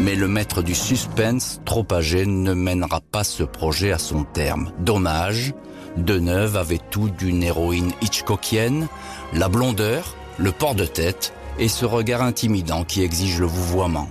Mais 0.01 0.14
le 0.14 0.29
maître 0.29 0.62
du 0.62 0.75
suspense, 0.75 1.61
trop 1.64 1.87
âgé, 1.92 2.27
ne 2.27 2.55
mènera 2.55 3.01
pas 3.01 3.25
ce 3.25 3.42
projet 3.42 3.92
à 3.92 3.98
son 3.98 4.25
terme. 4.25 4.72
Dommage, 4.79 5.55
Deneuve 5.96 6.57
avait 6.57 6.81
tout 6.90 7.11
d'une 7.11 7.42
héroïne 7.42 7.92
hitchcockienne, 8.01 8.88
la 9.35 9.48
blondeur, 9.48 10.16
le 10.38 10.53
port 10.53 10.75
de 10.75 10.87
tête 10.87 11.33
et 11.59 11.68
ce 11.68 11.85
regard 11.85 12.22
intimidant 12.22 12.85
qui 12.85 13.03
exige 13.03 13.38
le 13.38 13.46
vouvoiement. 13.46 14.09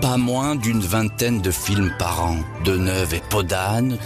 Pas 0.00 0.16
moins 0.16 0.56
d'une 0.56 0.80
vingtaine 0.80 1.40
de 1.40 1.50
films 1.50 1.92
par 1.98 2.24
an, 2.24 2.36
Deneuve 2.64 3.14
et 3.14 3.22
Podane, 3.28 3.98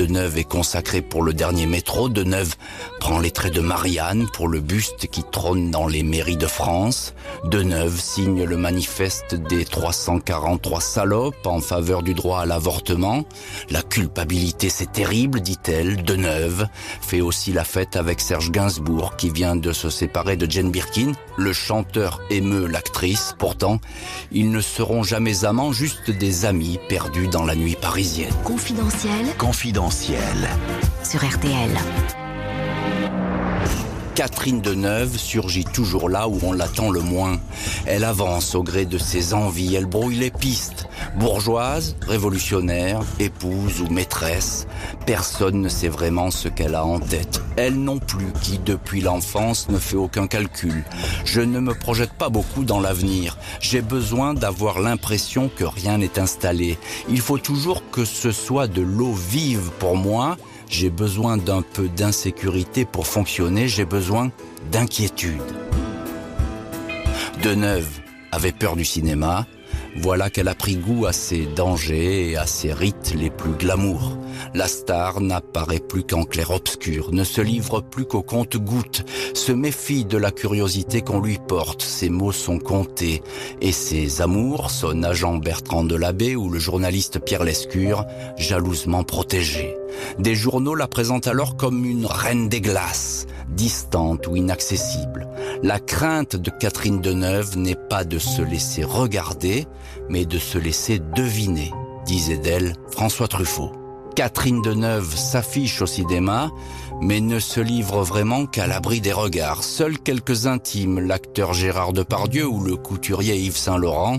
Deneuve 0.00 0.38
est 0.38 0.44
consacré 0.44 1.02
pour 1.02 1.22
le 1.22 1.34
dernier 1.34 1.66
métro. 1.66 2.08
Deneuve 2.08 2.54
prend 3.00 3.18
les 3.18 3.30
traits 3.30 3.52
de 3.52 3.60
Marianne 3.60 4.28
pour 4.32 4.48
le 4.48 4.60
buste 4.60 5.08
qui 5.08 5.22
trône 5.22 5.70
dans 5.70 5.86
les 5.86 6.02
mairies 6.02 6.38
de 6.38 6.46
France. 6.46 7.12
Deneuve 7.44 8.00
signe 8.00 8.44
le 8.44 8.56
manifeste 8.56 9.34
des 9.34 9.66
343 9.66 10.80
salopes 10.80 11.46
en 11.46 11.60
faveur 11.60 12.02
du 12.02 12.14
droit 12.14 12.40
à 12.40 12.46
l'avortement. 12.46 13.24
La 13.68 13.82
culpabilité 13.82 14.70
c'est 14.70 14.90
terrible, 14.90 15.42
dit-elle. 15.42 16.02
Deneuve 16.02 16.66
fait 17.02 17.20
aussi 17.20 17.52
la 17.52 17.64
fête 17.64 17.94
avec 17.94 18.22
Serge 18.22 18.50
Gainsbourg 18.50 19.16
qui 19.16 19.28
vient 19.28 19.54
de 19.54 19.74
se 19.74 19.90
séparer 19.90 20.38
de 20.38 20.50
Jane 20.50 20.70
Birkin. 20.70 21.12
Le 21.36 21.52
chanteur 21.52 22.20
émeut 22.30 22.66
l'actrice. 22.66 23.34
Pourtant, 23.38 23.80
ils 24.32 24.50
ne 24.50 24.60
seront 24.60 25.02
jamais 25.02 25.44
amants, 25.44 25.72
juste 25.72 26.10
des 26.10 26.44
amis 26.44 26.78
perdus 26.88 27.28
dans 27.28 27.44
la 27.44 27.54
nuit 27.54 27.76
parisienne. 27.80 28.34
Confidentiel 28.44 29.26
Confidentiel. 29.38 30.48
sur 31.02 31.24
RTL. 31.24 31.70
Catherine 34.14 34.60
Deneuve 34.60 35.16
surgit 35.16 35.64
toujours 35.64 36.08
là 36.08 36.28
où 36.28 36.38
on 36.42 36.52
l'attend 36.52 36.90
le 36.90 37.00
moins. 37.00 37.38
Elle 37.86 38.04
avance 38.04 38.54
au 38.54 38.62
gré 38.62 38.84
de 38.84 38.98
ses 38.98 39.34
envies, 39.34 39.74
elle 39.74 39.86
brouille 39.86 40.16
les 40.16 40.30
pistes. 40.30 40.86
Bourgeoise, 41.16 41.96
révolutionnaire, 42.06 43.00
épouse 43.18 43.80
ou 43.80 43.92
maîtresse, 43.92 44.66
personne 45.06 45.60
ne 45.60 45.68
sait 45.68 45.88
vraiment 45.88 46.30
ce 46.30 46.48
qu'elle 46.48 46.74
a 46.74 46.84
en 46.84 47.00
tête. 47.00 47.40
Elle 47.56 47.74
non 47.74 47.98
plus, 47.98 48.32
qui 48.42 48.58
depuis 48.58 49.00
l'enfance 49.00 49.68
ne 49.68 49.78
fait 49.78 49.96
aucun 49.96 50.26
calcul. 50.26 50.84
Je 51.24 51.40
ne 51.40 51.60
me 51.60 51.74
projette 51.74 52.12
pas 52.12 52.28
beaucoup 52.28 52.64
dans 52.64 52.80
l'avenir. 52.80 53.38
J'ai 53.60 53.82
besoin 53.82 54.34
d'avoir 54.34 54.80
l'impression 54.80 55.50
que 55.54 55.64
rien 55.64 55.98
n'est 55.98 56.18
installé. 56.18 56.78
Il 57.08 57.20
faut 57.20 57.38
toujours 57.38 57.82
que 57.90 58.04
ce 58.04 58.32
soit 58.32 58.66
de 58.66 58.82
l'eau 58.82 59.12
vive 59.12 59.70
pour 59.78 59.96
moi 59.96 60.36
j'ai 60.70 60.88
besoin 60.88 61.36
d'un 61.36 61.62
peu 61.62 61.88
d'insécurité 61.88 62.84
pour 62.84 63.06
fonctionner, 63.06 63.68
j'ai 63.68 63.84
besoin 63.84 64.30
d'inquiétude. 64.70 65.42
Deneuve 67.42 68.00
avait 68.32 68.52
peur 68.52 68.76
du 68.76 68.84
cinéma, 68.84 69.46
voilà 69.96 70.30
qu'elle 70.30 70.48
a 70.48 70.54
pris 70.54 70.76
goût 70.76 71.06
à 71.06 71.12
ses 71.12 71.46
dangers 71.46 72.30
et 72.30 72.36
à 72.36 72.46
ses 72.46 72.72
rites 72.72 73.14
les 73.16 73.30
plus 73.30 73.52
glamour. 73.52 74.16
La 74.54 74.68
star 74.68 75.20
n'apparaît 75.20 75.80
plus 75.80 76.02
qu'en 76.02 76.24
clair-obscur, 76.24 77.12
ne 77.12 77.24
se 77.24 77.40
livre 77.40 77.80
plus 77.80 78.04
qu'au 78.04 78.22
compte-gouttes, 78.22 79.04
se 79.34 79.52
méfie 79.52 80.04
de 80.04 80.16
la 80.16 80.30
curiosité 80.30 81.02
qu'on 81.02 81.20
lui 81.20 81.38
porte, 81.38 81.82
ses 81.82 82.08
mots 82.08 82.32
sont 82.32 82.58
comptés, 82.58 83.22
et 83.60 83.72
ses 83.72 84.22
amours, 84.22 84.70
son 84.70 85.02
agent 85.02 85.36
Bertrand 85.36 85.84
Delabé 85.84 86.36
ou 86.36 86.48
le 86.48 86.58
journaliste 86.58 87.18
Pierre 87.18 87.44
Lescure, 87.44 88.04
jalousement 88.36 89.04
protégés. 89.04 89.76
Des 90.18 90.34
journaux 90.34 90.74
la 90.74 90.88
présentent 90.88 91.26
alors 91.26 91.56
comme 91.56 91.84
une 91.84 92.06
reine 92.06 92.48
des 92.48 92.60
glaces, 92.60 93.26
distante 93.48 94.26
ou 94.26 94.36
inaccessible. 94.36 95.28
La 95.62 95.78
crainte 95.78 96.36
de 96.36 96.50
Catherine 96.50 97.00
Deneuve 97.00 97.58
n'est 97.58 97.74
pas 97.74 98.04
de 98.04 98.18
se 98.18 98.42
laisser 98.42 98.84
regarder, 98.84 99.66
mais 100.10 100.26
de 100.26 100.38
se 100.38 100.58
laisser 100.58 101.00
deviner, 101.16 101.72
disait 102.04 102.36
d'elle 102.36 102.74
François 102.90 103.28
Truffaut. 103.28 103.72
Catherine 104.16 104.60
Deneuve 104.60 105.16
s'affiche 105.16 105.80
au 105.80 105.86
cinéma, 105.86 106.50
mais 107.00 107.20
ne 107.20 107.38
se 107.38 107.60
livre 107.60 108.02
vraiment 108.02 108.44
qu'à 108.44 108.66
l'abri 108.66 109.00
des 109.00 109.12
regards. 109.12 109.62
Seuls 109.62 109.98
quelques 109.98 110.46
intimes, 110.46 110.98
l'acteur 110.98 111.54
Gérard 111.54 111.92
Depardieu 111.92 112.46
ou 112.46 112.60
le 112.62 112.76
couturier 112.76 113.36
Yves 113.36 113.56
Saint-Laurent, 113.56 114.18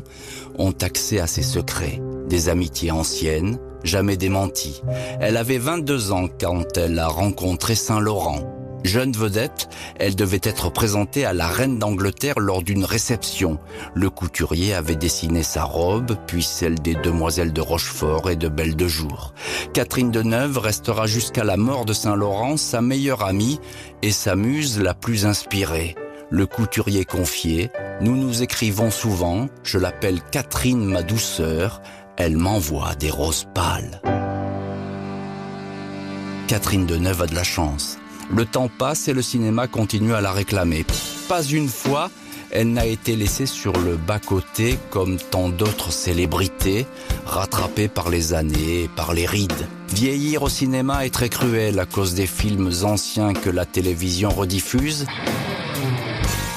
ont 0.58 0.74
accès 0.82 1.20
à 1.20 1.28
ses 1.28 1.44
secrets. 1.44 2.02
Des 2.28 2.50
amitiés 2.50 2.92
anciennes, 2.92 3.60
jamais 3.84 4.18
démenties. 4.18 4.82
Elle 5.20 5.38
avait 5.38 5.58
22 5.58 6.14
ans 6.14 6.30
quand 6.40 6.78
elle 6.78 6.98
a 6.98 7.08
rencontré 7.08 7.76
Saint-Laurent. 7.76 8.61
Jeune 8.84 9.12
vedette, 9.12 9.70
elle 10.00 10.16
devait 10.16 10.42
être 10.44 10.72
présentée 10.72 11.26
à 11.26 11.34
la 11.34 11.48
reine 11.48 11.78
d'Angleterre 11.78 12.40
lors 12.40 12.64
d'une 12.64 12.84
réception. 12.84 13.60
Le 13.94 14.10
couturier 14.10 14.74
avait 14.74 14.96
dessiné 14.96 15.44
sa 15.44 15.64
robe, 15.64 16.18
puis 16.28 16.44
celle 16.44 16.76
des 16.76 16.96
demoiselles 16.96 17.54
de 17.54 17.62
Rochefort 17.62 18.30
et 18.30 18.36
de 18.36 18.48
Belle 18.48 18.76
de 18.76 18.88
Jour. 18.88 19.34
Catherine 19.74 20.12
Deneuve 20.12 20.58
restera 20.58 21.06
jusqu'à 21.06 21.44
la 21.44 21.58
mort 21.58 21.86
de 21.86 21.94
Saint-Laurent 21.94 22.58
sa 22.58 22.82
meilleure 22.82 23.24
amie 23.24 23.60
et 24.02 24.12
sa 24.12 24.36
muse 24.36 24.80
la 24.80 24.94
plus 24.94 25.26
inspirée. 25.26 25.96
Le 26.30 26.48
couturier 26.48 27.06
confié, 27.06 27.72
nous 28.00 28.16
nous 28.16 28.42
écrivons 28.42 28.90
souvent, 28.90 29.48
je 29.64 29.78
l'appelle 29.78 30.22
Catherine 30.32 30.86
ma 30.86 31.04
douceur, 31.04 31.82
elle 32.18 32.38
m'envoie 32.38 32.96
des 32.96 33.10
roses 33.10 33.48
pâles. 33.54 34.02
Catherine 36.48 36.86
Deneuve 36.86 37.22
a 37.22 37.28
de 37.28 37.36
la 37.36 37.44
chance. 37.44 38.01
Le 38.30 38.46
temps 38.46 38.70
passe 38.70 39.08
et 39.08 39.14
le 39.14 39.22
cinéma 39.22 39.68
continue 39.68 40.14
à 40.14 40.22
la 40.22 40.32
réclamer. 40.32 40.86
Pas 41.28 41.44
une 41.44 41.68
fois, 41.68 42.10
elle 42.52 42.74
n'a 42.74 42.86
été 42.86 43.16
laissée 43.16 43.46
sur 43.46 43.74
le 43.74 43.96
bas-côté 43.96 44.78
comme 44.90 45.18
tant 45.18 45.50
d'autres 45.50 45.92
célébrités, 45.92 46.86
rattrapées 47.26 47.88
par 47.88 48.10
les 48.10 48.34
années 48.34 48.90
par 48.96 49.14
les 49.14 49.26
rides. 49.26 49.68
Vieillir 49.94 50.44
au 50.44 50.50
cinéma 50.50 51.06
est 51.06 51.14
très 51.14 51.30
cruel 51.30 51.80
à 51.80 51.86
cause 51.86 52.14
des 52.14 52.28
films 52.28 52.72
anciens 52.84 53.34
que 53.34 53.50
la 53.50 53.66
télévision 53.66 54.30
rediffuse. 54.30 55.06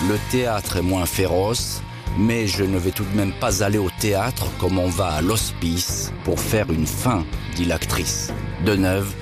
Le 0.08 0.16
théâtre 0.30 0.76
est 0.76 0.82
moins 0.82 1.06
féroce, 1.06 1.80
mais 2.18 2.46
je 2.46 2.64
ne 2.64 2.78
vais 2.78 2.90
tout 2.90 3.04
de 3.04 3.16
même 3.16 3.32
pas 3.40 3.62
aller 3.62 3.78
au 3.78 3.90
théâtre 4.00 4.46
comme 4.58 4.78
on 4.78 4.88
va 4.88 5.06
à 5.06 5.22
l'hospice 5.22 6.12
pour 6.24 6.40
faire 6.40 6.70
une 6.70 6.86
fin, 6.86 7.24
dit 7.56 7.64
l'actrice. 7.64 8.32
Deneuve 8.64 9.12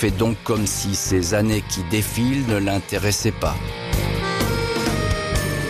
fait 0.00 0.10
donc 0.10 0.38
comme 0.44 0.66
si 0.66 0.94
ces 0.94 1.34
années 1.34 1.62
qui 1.68 1.82
défilent 1.90 2.46
ne 2.46 2.56
l'intéressaient 2.56 3.38
pas. 3.38 3.54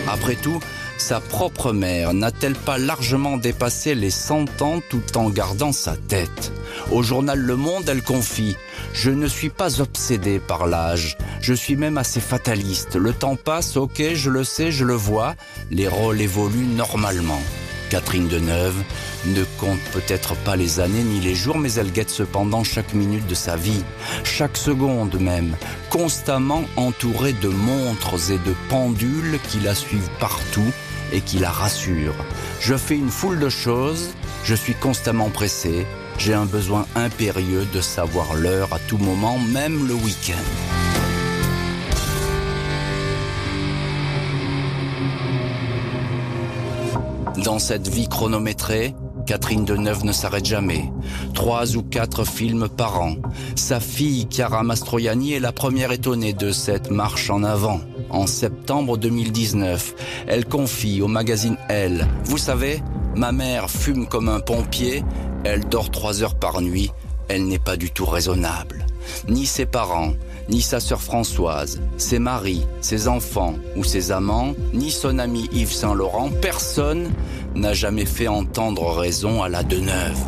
Après 0.07 0.35
tout, 0.35 0.61
sa 0.97 1.19
propre 1.19 1.73
mère 1.73 2.13
n'a-t-elle 2.13 2.55
pas 2.55 2.77
largement 2.77 3.35
dépassé 3.35 3.93
les 3.93 4.09
100 4.09 4.61
ans 4.61 4.79
tout 4.89 5.17
en 5.17 5.29
gardant 5.29 5.73
sa 5.73 5.97
tête? 5.97 6.53
Au 6.91 7.03
journal 7.03 7.39
Le 7.39 7.57
Monde, 7.57 7.89
elle 7.89 8.03
confie 8.03 8.55
«Je 8.93 9.11
ne 9.11 9.27
suis 9.27 9.49
pas 9.49 9.81
obsédée 9.81 10.39
par 10.39 10.65
l'âge, 10.65 11.17
je 11.41 11.53
suis 11.53 11.75
même 11.75 11.97
assez 11.97 12.21
fataliste. 12.21 12.95
Le 12.95 13.11
temps 13.11 13.35
passe, 13.35 13.75
ok, 13.75 14.01
je 14.13 14.29
le 14.29 14.45
sais, 14.45 14.71
je 14.71 14.85
le 14.85 14.93
vois, 14.95 15.35
les 15.71 15.89
rôles 15.89 16.21
évoluent 16.21 16.73
normalement.» 16.77 17.41
Catherine 17.91 18.29
Deneuve 18.29 18.81
ne 19.25 19.43
compte 19.59 19.81
peut-être 19.91 20.33
pas 20.37 20.55
les 20.55 20.79
années 20.79 21.03
ni 21.03 21.19
les 21.19 21.35
jours, 21.35 21.57
mais 21.57 21.73
elle 21.73 21.91
guette 21.91 22.09
cependant 22.09 22.63
chaque 22.63 22.93
minute 22.93 23.27
de 23.27 23.35
sa 23.35 23.57
vie, 23.57 23.83
chaque 24.23 24.55
seconde 24.55 25.19
même, 25.19 25.57
constamment 25.89 26.63
entourée 26.77 27.33
de 27.33 27.49
montres 27.49 28.31
et 28.31 28.37
de 28.37 28.55
pendules 28.69 29.39
qui 29.49 29.59
la 29.59 29.75
suivent 29.75 30.09
partout 30.21 30.71
et 31.11 31.19
qui 31.19 31.37
la 31.37 31.51
rassurent. 31.51 32.15
Je 32.61 32.75
fais 32.75 32.95
une 32.95 33.09
foule 33.09 33.39
de 33.39 33.49
choses, 33.49 34.11
je 34.45 34.55
suis 34.55 34.73
constamment 34.73 35.29
pressé, 35.29 35.85
j'ai 36.17 36.33
un 36.33 36.45
besoin 36.45 36.85
impérieux 36.95 37.67
de 37.73 37.81
savoir 37.81 38.35
l'heure 38.35 38.73
à 38.73 38.79
tout 38.79 38.99
moment, 38.99 39.37
même 39.37 39.85
le 39.85 39.95
week-end. 39.95 40.90
Dans 47.43 47.57
cette 47.57 47.87
vie 47.87 48.07
chronométrée, 48.07 48.93
Catherine 49.25 49.65
Deneuve 49.65 50.05
ne 50.05 50.11
s'arrête 50.11 50.45
jamais. 50.45 50.91
Trois 51.33 51.75
ou 51.75 51.81
quatre 51.81 52.23
films 52.23 52.69
par 52.69 53.01
an. 53.01 53.15
Sa 53.55 53.79
fille, 53.79 54.27
Chiara 54.29 54.61
Mastroianni, 54.61 55.33
est 55.33 55.39
la 55.39 55.51
première 55.51 55.91
étonnée 55.91 56.33
de 56.33 56.51
cette 56.51 56.91
marche 56.91 57.31
en 57.31 57.43
avant. 57.43 57.79
En 58.11 58.27
septembre 58.27 58.97
2019, 58.97 59.95
elle 60.27 60.45
confie 60.45 61.01
au 61.01 61.07
magazine 61.07 61.57
Elle, 61.67 62.07
Vous 62.25 62.37
savez, 62.37 62.83
ma 63.15 63.31
mère 63.31 63.71
fume 63.71 64.07
comme 64.07 64.29
un 64.29 64.39
pompier, 64.39 65.03
elle 65.43 65.67
dort 65.67 65.89
trois 65.89 66.21
heures 66.21 66.35
par 66.35 66.61
nuit, 66.61 66.91
elle 67.27 67.47
n'est 67.47 67.59
pas 67.59 67.77
du 67.77 67.89
tout 67.89 68.05
raisonnable. 68.05 68.85
Ni 69.27 69.47
ses 69.47 69.65
parents, 69.65 70.13
ni 70.49 70.61
sa 70.61 70.79
sœur 70.79 71.01
Françoise, 71.01 71.81
ses 71.97 72.19
maris, 72.19 72.65
ses 72.81 73.07
enfants 73.07 73.55
ou 73.75 73.83
ses 73.83 74.11
amants, 74.11 74.53
ni 74.73 74.91
son 74.91 75.19
ami 75.19 75.49
Yves 75.51 75.73
Saint-Laurent, 75.73 76.29
personne 76.41 77.11
n'a 77.55 77.73
jamais 77.73 78.05
fait 78.05 78.27
entendre 78.27 78.91
raison 78.91 79.43
à 79.43 79.49
la 79.49 79.63
Deneuve. 79.63 80.19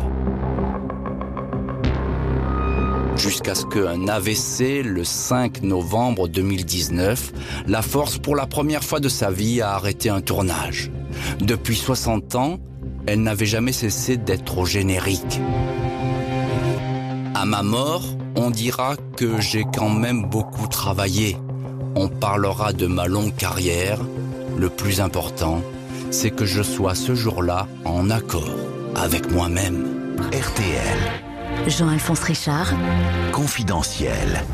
jusqu'à 3.16 3.54
ce 3.54 3.64
qu'un 3.64 4.06
AVC, 4.08 4.82
le 4.82 5.02
5 5.02 5.62
novembre 5.62 6.28
2019, 6.28 7.32
la 7.66 7.80
force 7.80 8.18
pour 8.18 8.36
la 8.36 8.46
première 8.46 8.84
fois 8.84 9.00
de 9.00 9.08
sa 9.08 9.30
vie 9.30 9.62
à 9.62 9.70
arrêter 9.70 10.10
un 10.10 10.20
tournage. 10.20 10.90
Depuis 11.40 11.76
60 11.76 12.34
ans, 12.34 12.58
elle 13.06 13.22
n'avait 13.22 13.46
jamais 13.46 13.72
cessé 13.72 14.18
d'être 14.18 14.58
au 14.58 14.66
générique. 14.66 15.40
À 17.34 17.46
ma 17.46 17.62
mort, 17.62 18.04
on 18.36 18.50
dira 18.50 18.96
que 19.16 19.40
j'ai 19.40 19.64
quand 19.64 19.90
même 19.90 20.26
beaucoup 20.26 20.66
travaillé. 20.66 21.36
On 21.96 22.08
parlera 22.08 22.72
de 22.72 22.86
ma 22.86 23.06
longue 23.06 23.34
carrière. 23.34 23.98
Le 24.56 24.68
plus 24.68 25.00
important, 25.00 25.62
c'est 26.10 26.30
que 26.30 26.44
je 26.44 26.62
sois 26.62 26.94
ce 26.94 27.14
jour-là 27.14 27.66
en 27.84 28.10
accord 28.10 28.58
avec 28.96 29.30
moi-même. 29.30 29.86
RTL, 30.32 31.68
Jean-Alphonse 31.68 32.20
Richard, 32.20 32.72
confidentiel. 33.32 34.44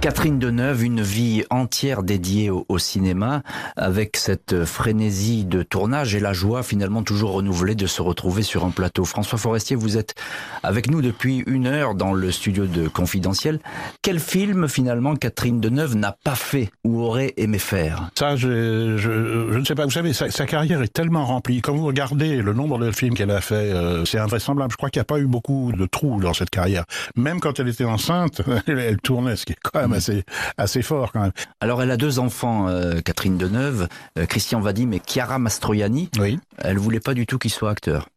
Catherine 0.00 0.38
Deneuve, 0.38 0.84
une 0.84 1.02
vie 1.02 1.42
entière 1.50 2.04
dédiée 2.04 2.50
au, 2.50 2.78
cinéma, 2.78 3.42
avec 3.76 4.16
cette 4.16 4.64
frénésie 4.64 5.44
de 5.44 5.64
tournage 5.64 6.14
et 6.14 6.20
la 6.20 6.32
joie 6.32 6.62
finalement 6.62 7.02
toujours 7.02 7.32
renouvelée 7.32 7.74
de 7.74 7.88
se 7.88 8.00
retrouver 8.00 8.44
sur 8.44 8.64
un 8.64 8.70
plateau. 8.70 9.04
François 9.04 9.38
Forestier, 9.38 9.74
vous 9.74 9.96
êtes 9.96 10.14
avec 10.62 10.88
nous 10.88 11.02
depuis 11.02 11.42
une 11.48 11.66
heure 11.66 11.96
dans 11.96 12.12
le 12.12 12.30
studio 12.30 12.66
de 12.66 12.86
Confidentiel. 12.86 13.58
Quel 14.00 14.20
film 14.20 14.68
finalement 14.68 15.16
Catherine 15.16 15.60
Deneuve 15.60 15.96
n'a 15.96 16.16
pas 16.22 16.36
fait 16.36 16.70
ou 16.84 17.00
aurait 17.02 17.34
aimé 17.36 17.58
faire? 17.58 18.08
Ça, 18.16 18.36
je, 18.36 18.48
ne 19.58 19.64
sais 19.64 19.74
pas. 19.74 19.84
Vous 19.84 19.90
savez, 19.90 20.12
sa, 20.12 20.30
sa 20.30 20.46
carrière 20.46 20.80
est 20.80 20.92
tellement 20.92 21.26
remplie. 21.26 21.60
Quand 21.60 21.74
vous 21.74 21.86
regardez 21.86 22.40
le 22.40 22.52
nombre 22.52 22.78
de 22.78 22.92
films 22.92 23.14
qu'elle 23.14 23.32
a 23.32 23.40
fait, 23.40 23.72
euh, 23.72 24.04
c'est 24.04 24.18
invraisemblable. 24.18 24.70
Je 24.70 24.76
crois 24.76 24.90
qu'il 24.90 25.00
n'y 25.00 25.02
a 25.02 25.06
pas 25.06 25.18
eu 25.18 25.26
beaucoup 25.26 25.72
de 25.76 25.86
trous 25.86 26.20
dans 26.20 26.34
cette 26.34 26.50
carrière. 26.50 26.84
Même 27.16 27.40
quand 27.40 27.58
elle 27.58 27.68
était 27.68 27.84
enceinte, 27.84 28.42
elle, 28.68 28.78
elle 28.78 28.98
tournait, 28.98 29.34
ce 29.34 29.44
qui 29.44 29.54
est 29.54 29.58
quand 29.60 29.80
même 29.80 29.87
assez, 29.92 30.24
assez 30.56 30.82
fort 30.82 31.12
quand 31.12 31.20
même. 31.20 31.32
Alors 31.60 31.82
elle 31.82 31.90
a 31.90 31.96
deux 31.96 32.18
enfants, 32.18 32.68
euh, 32.68 33.00
Catherine 33.00 33.38
Deneuve, 33.38 33.88
euh, 34.18 34.26
Christian 34.26 34.60
Vadim 34.60 34.92
et 34.92 35.00
Chiara 35.06 35.38
Mastroianni. 35.38 36.10
Oui. 36.18 36.38
Elle 36.58 36.78
voulait 36.78 37.00
pas 37.00 37.14
du 37.14 37.26
tout 37.26 37.38
qu'il 37.38 37.50
soit 37.50 37.70
acteur. 37.70 38.08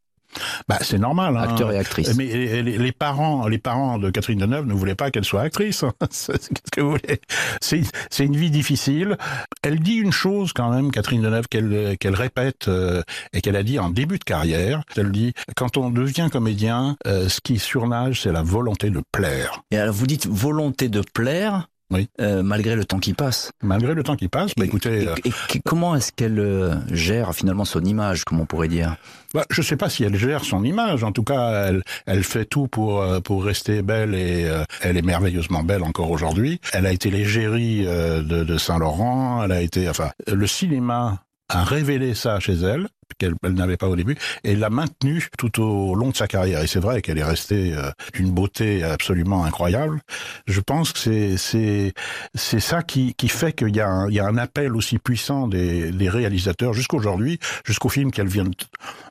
Bah, 0.68 0.78
c'est 0.82 0.98
normal. 0.98 1.36
Hein. 1.38 1.42
Acteur 1.44 1.72
et 1.72 1.78
actrice. 1.78 2.16
Mais 2.16 2.26
les, 2.26 2.64
les- 2.64 2.78
les 2.78 2.92
parents, 2.92 3.48
les 3.48 3.58
parents 3.58 3.98
de 3.98 4.10
Catherine 4.10 4.40
Deneuve 4.40 4.66
ne 4.66 4.74
voulaient 4.74 4.96
pas 4.96 5.12
qu'elle 5.12 5.26
soit 5.26 5.42
actrice. 5.42 5.84
C'est- 6.12 6.32
Qu'est-ce 6.34 6.72
que 6.72 6.82
vous 6.82 6.92
voulez? 6.92 7.22
C'est 7.62 7.82
c'est 8.10 8.26
une 8.26 8.36
vie 8.38 8.52
difficile. 8.52 9.18
Elle 9.64 9.80
dit 9.80 9.96
une 9.96 10.12
chose 10.12 10.54
quand 10.54 10.70
même, 10.72 10.92
Catherine 10.92 11.22
Deneuve, 11.22 11.48
qu'elle 11.48 11.98
qu'elle 12.00 12.16
répète 12.16 12.68
euh, 12.68 13.02
et 13.34 13.42
qu'elle 13.42 13.56
a 13.56 13.64
dit 13.64 13.80
en 13.80 13.90
début 13.90 14.20
de 14.20 14.24
carrière. 14.24 14.84
Elle 14.96 15.12
dit 15.12 15.34
quand 15.56 15.78
on 15.78 15.90
devient 15.90 16.30
comédien, 16.32 16.96
euh, 17.08 17.28
ce 17.30 17.42
qui 17.42 17.60
surnage, 17.60 18.22
c'est 18.22 18.32
la 18.32 18.42
volonté 18.44 18.90
de 18.90 19.02
plaire. 19.12 19.62
Et 19.72 19.78
alors 19.78 19.94
vous 19.94 20.08
dites 20.08 20.28
volonté 20.28 20.90
de 20.90 21.02
plaire, 21.14 21.68
Oui. 21.92 22.10
euh, 22.22 22.42
malgré 22.42 22.76
le 22.76 22.86
temps 22.86 23.00
qui 23.00 23.14
passe. 23.14 23.52
Malgré 23.62 23.94
le 23.94 24.02
temps 24.04 24.16
qui 24.16 24.28
passe, 24.30 24.52
bah, 24.56 24.66
écoutez, 24.66 25.04
et- 25.04 25.08
euh, 25.08 25.16
et, 25.26 25.30
et 25.56 25.62
comment 25.64 25.96
est-ce 25.96 26.12
qu'elle 26.12 26.40
euh, 26.40 26.74
gère 26.92 27.36
finalement 27.36 27.66
son 27.66 27.82
image, 27.84 28.24
comme 28.24 28.40
on 28.40 28.46
pourrait 28.46 28.68
dire? 28.70 28.96
Bah, 29.34 29.46
je 29.50 29.62
sais 29.62 29.78
pas 29.78 29.90
si 29.90 30.04
elle 30.04 30.16
gère 30.16 30.44
son 30.44 30.64
image. 30.64 31.04
En 31.04 31.12
tout 31.12 31.24
cas, 31.24 31.68
elle, 31.68 31.84
elle 32.06 32.24
fait 32.24 32.46
tout 32.46 32.68
pour 32.68 33.06
pour 33.24 33.44
rester 33.44 33.82
belle 33.82 34.16
et 34.16 34.46
euh, 34.46 34.64
elle 34.82 34.98
est 34.98 35.02
merveilleusement 35.02 35.64
belle 35.64 35.84
encore 35.84 36.12
aujourd'hui. 36.12 36.60
Elle 36.74 36.86
a 36.86 36.92
été 36.92 37.10
l'égérie 37.12 37.86
euh, 37.88 38.22
de, 38.24 38.44
de 38.44 38.58
Saint-Laurent. 38.58 39.44
Elle 39.44 39.52
a 39.52 39.62
été, 39.62 39.88
enfin, 39.90 40.12
le 40.32 40.48
cinéma 40.48 41.24
a 41.50 41.64
révélé 41.66 42.14
ça 42.16 42.40
chez 42.40 42.54
elle 42.54 42.88
qu'elle 43.22 43.36
elle 43.44 43.54
n'avait 43.54 43.78
pas 43.78 43.88
au 43.88 43.96
début 43.96 44.18
et 44.44 44.56
l'a 44.56 44.70
maintenue 44.70 45.28
tout 45.38 45.62
au 45.62 45.94
long 45.96 46.10
de 46.10 46.16
sa 46.16 46.28
carrière. 46.28 46.62
Et 46.64 46.68
c'est 46.68 46.80
vrai 46.80 47.02
qu'elle 47.02 47.20
est 47.20 47.24
restée 47.24 47.74
euh, 47.76 47.92
d'une 48.14 48.32
beauté 48.32 48.84
absolument 48.84 49.46
incroyable. 49.46 50.02
Je 50.48 50.60
pense 50.60 50.92
que 50.92 51.00
c'est 51.00 51.38
c'est 51.38 51.94
c'est 52.36 52.60
ça 52.60 52.82
qui 52.82 53.14
qui 53.14 53.28
fait 53.28 53.54
qu'il 53.54 53.76
y 53.76 53.80
a 53.80 53.88
un, 53.88 54.10
il 54.10 54.16
y 54.16 54.20
a 54.20 54.26
un 54.26 54.38
appel 54.38 54.76
aussi 54.76 54.98
puissant 54.98 55.48
des, 55.48 55.92
des 55.92 56.10
réalisateurs 56.10 56.74
jusqu'aujourd'hui, 56.74 57.40
jusqu'au 57.66 57.90
film 57.90 58.12
qu'elle 58.12 58.28
vient 58.28 58.46
de, 58.46 58.52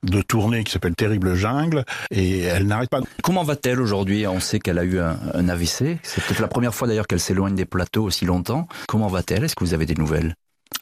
de 0.02 0.22
tourner 0.22 0.64
qui 0.64 0.72
s'appelle 0.72 0.94
Terrible 0.94 1.34
Jungle 1.34 1.84
et 2.10 2.40
elle 2.40 2.66
n'arrête 2.66 2.90
pas. 2.90 3.00
Comment 3.22 3.44
va-t-elle 3.44 3.80
aujourd'hui? 3.80 4.26
On 4.26 4.40
sait 4.40 4.58
qu'elle 4.58 4.78
a 4.78 4.84
eu 4.84 4.98
un, 4.98 5.16
un 5.34 5.48
AVC. 5.48 5.98
C'est 6.02 6.24
peut-être 6.24 6.40
la 6.40 6.48
première 6.48 6.74
fois 6.74 6.88
d'ailleurs 6.88 7.06
qu'elle 7.06 7.20
s'éloigne 7.20 7.54
des 7.54 7.66
plateaux 7.66 8.04
aussi 8.04 8.24
longtemps. 8.24 8.66
Comment 8.88 9.08
va-t-elle? 9.08 9.44
Est-ce 9.44 9.54
que 9.54 9.64
vous 9.64 9.74
avez 9.74 9.86
des 9.86 9.94
nouvelles? 9.94 10.34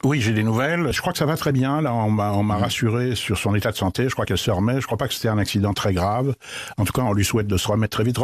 Oui, 0.05 0.21
j'ai 0.21 0.31
des 0.31 0.43
nouvelles. 0.43 0.93
Je 0.93 1.01
crois 1.01 1.11
que 1.11 1.19
ça 1.19 1.25
va 1.25 1.35
très 1.35 1.51
bien. 1.51 1.81
Là, 1.81 1.93
on 1.93 2.09
m'a 2.09 2.57
rassuré 2.57 3.15
sur 3.15 3.37
son 3.37 3.53
état 3.53 3.71
de 3.71 3.75
santé. 3.75 4.07
Je 4.07 4.13
crois 4.13 4.25
qu'elle 4.25 4.37
se 4.37 4.49
remet. 4.49 4.79
Je 4.79 4.85
crois 4.85 4.97
pas 4.97 5.09
que 5.09 5.13
c'était 5.13 5.27
un 5.27 5.37
accident 5.37 5.73
très 5.73 5.93
grave. 5.93 6.35
En 6.77 6.85
tout 6.85 6.93
cas, 6.93 7.01
on 7.01 7.11
lui 7.11 7.25
souhaite 7.25 7.47
de 7.47 7.57
se 7.57 7.67
remettre 7.67 7.97
très 7.97 8.05
vite. 8.05 8.17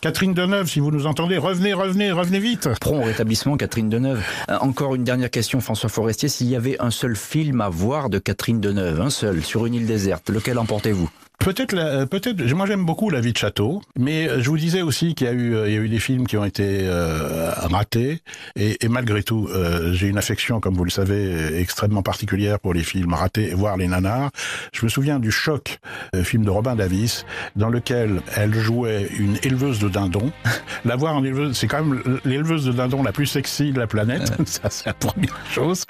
Catherine 0.00 0.34
Deneuve, 0.34 0.68
si 0.68 0.80
vous 0.80 0.90
nous 0.90 1.06
entendez, 1.06 1.38
revenez, 1.38 1.74
revenez, 1.74 2.10
revenez 2.10 2.40
vite. 2.40 2.68
Prompt 2.80 3.04
rétablissement, 3.04 3.56
Catherine 3.56 3.88
Deneuve. 3.88 4.20
Euh, 4.50 4.58
encore 4.58 4.96
une 4.96 5.04
dernière 5.04 5.30
question, 5.30 5.60
François 5.60 5.88
Forestier. 5.88 6.28
S'il 6.28 6.48
y 6.48 6.56
avait 6.56 6.76
un 6.80 6.90
seul 6.90 7.14
film 7.14 7.60
à 7.60 7.68
voir 7.68 8.10
de 8.10 8.18
Catherine 8.18 8.60
Deneuve, 8.60 9.00
un 9.00 9.10
seul, 9.10 9.44
sur 9.44 9.64
une 9.66 9.74
île 9.74 9.86
déserte, 9.86 10.28
lequel 10.28 10.58
emportez-vous 10.58 11.08
Peut-être, 11.44 11.72
la- 11.72 12.06
peut-être. 12.06 12.40
Moi, 12.54 12.66
j'aime 12.66 12.84
beaucoup 12.84 13.10
La 13.10 13.20
vie 13.20 13.32
de 13.32 13.36
château, 13.38 13.82
mais 13.98 14.28
euh, 14.28 14.40
je 14.42 14.48
vous 14.48 14.56
disais 14.56 14.82
aussi 14.82 15.14
qu'il 15.14 15.26
y 15.26 15.30
a 15.30 15.32
eu, 15.32 15.54
euh, 15.54 15.68
il 15.68 15.74
y 15.74 15.76
a 15.76 15.80
eu 15.80 15.88
des 15.88 15.98
films 15.98 16.26
qui 16.26 16.36
ont 16.36 16.44
été 16.44 16.62
euh, 16.82 17.50
ratés, 17.56 18.20
et, 18.54 18.84
et 18.84 18.88
malgré 18.88 19.22
tout, 19.24 19.48
euh, 19.52 19.92
j'ai 19.92 20.06
une 20.06 20.18
affection, 20.18 20.60
comme 20.60 20.74
vous 20.74 20.84
le 20.84 20.90
savez, 20.90 21.58
extrêmement 21.58 22.02
particulière 22.02 22.60
pour 22.60 22.74
les 22.74 22.82
films 22.84 23.12
ratés, 23.12 23.54
voire 23.54 23.76
les 23.76 23.88
nanars. 23.88 24.30
Je 24.72 24.84
me 24.84 24.88
souviens 24.88 25.18
du 25.18 25.32
choc, 25.32 25.78
euh, 26.14 26.22
film 26.22 26.44
de 26.44 26.50
Robin 26.50 26.76
Davis, 26.76 27.26
dans 27.56 27.68
lequel 27.70 28.20
elle 28.36 28.54
jouait 28.54 29.08
une 29.18 29.36
éleveuse 29.42 29.80
de 29.80 29.88
dindons. 29.88 30.30
La 30.84 30.96
voir 30.96 31.16
en 31.16 31.24
éleveuse, 31.24 31.56
c'est 31.56 31.66
quand 31.66 31.84
même 31.84 32.02
l'éleveuse 32.24 32.64
de 32.66 32.72
dindons 32.72 33.02
la 33.02 33.12
plus 33.12 33.26
sexy 33.26 33.72
de 33.72 33.78
la 33.80 33.86
planète. 33.88 34.32
Ça, 34.46 34.70
c'est 34.70 34.86
la 34.86 34.94
première 34.94 35.36
chose. 35.50 35.84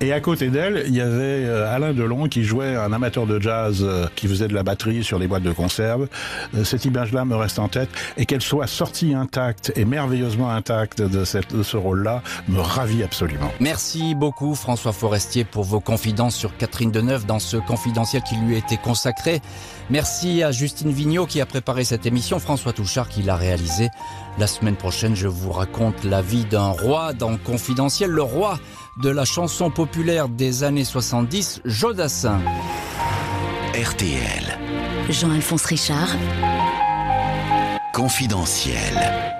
Et 0.00 0.12
à 0.12 0.20
côté 0.20 0.48
d'elle, 0.48 0.84
il 0.86 0.94
y 0.94 1.00
avait 1.00 1.44
euh, 1.46 1.74
Alain 1.74 1.92
Delon 1.94 2.28
qui 2.28 2.44
jouait 2.44 2.76
un 2.76 2.92
amateur 2.92 3.26
de 3.26 3.40
jazz 3.40 3.80
euh, 3.82 4.06
qui 4.14 4.28
faisait 4.28 4.48
de 4.48 4.54
la 4.54 4.62
batterie 4.62 4.97
sur 5.02 5.18
les 5.18 5.26
boîtes 5.26 5.42
de 5.42 5.52
conserve. 5.52 6.08
Euh, 6.54 6.64
Cette 6.64 6.84
image-là 6.84 7.24
me 7.24 7.36
reste 7.36 7.58
en 7.58 7.68
tête 7.68 7.88
et 8.16 8.26
qu'elle 8.26 8.40
soit 8.42 8.66
sortie 8.66 9.14
intacte 9.14 9.72
et 9.76 9.84
merveilleusement 9.84 10.50
intacte 10.50 11.02
de, 11.02 11.24
cette, 11.24 11.54
de 11.54 11.62
ce 11.62 11.76
rôle-là 11.76 12.22
me 12.48 12.60
ravit 12.60 13.02
absolument. 13.02 13.50
Merci 13.60 14.14
beaucoup 14.14 14.54
François 14.54 14.92
Forestier 14.92 15.44
pour 15.44 15.64
vos 15.64 15.80
confidences 15.80 16.36
sur 16.36 16.56
Catherine 16.56 16.90
Deneuve 16.90 17.26
dans 17.26 17.38
ce 17.38 17.56
confidentiel 17.56 18.22
qui 18.22 18.36
lui 18.36 18.54
a 18.54 18.58
été 18.58 18.76
consacré. 18.76 19.40
Merci 19.90 20.42
à 20.42 20.52
Justine 20.52 20.90
Vignot 20.92 21.26
qui 21.26 21.40
a 21.40 21.46
préparé 21.46 21.84
cette 21.84 22.04
émission, 22.04 22.38
François 22.38 22.72
Touchard 22.72 23.08
qui 23.08 23.22
l'a 23.22 23.36
réalisé. 23.36 23.88
La 24.38 24.46
semaine 24.46 24.76
prochaine, 24.76 25.16
je 25.16 25.28
vous 25.28 25.50
raconte 25.50 26.04
la 26.04 26.20
vie 26.22 26.44
d'un 26.44 26.68
roi 26.68 27.12
dans 27.12 27.36
Confidentiel, 27.38 28.10
le 28.10 28.22
roi 28.22 28.58
de 29.02 29.08
la 29.08 29.24
chanson 29.24 29.70
populaire 29.70 30.28
des 30.28 30.64
années 30.64 30.84
70, 30.84 31.62
Jodassin. 31.64 32.40
RTL, 33.74 34.58
Jean-Alphonse 35.10 35.64
Richard, 35.66 36.18
confidentiel. 37.92 39.37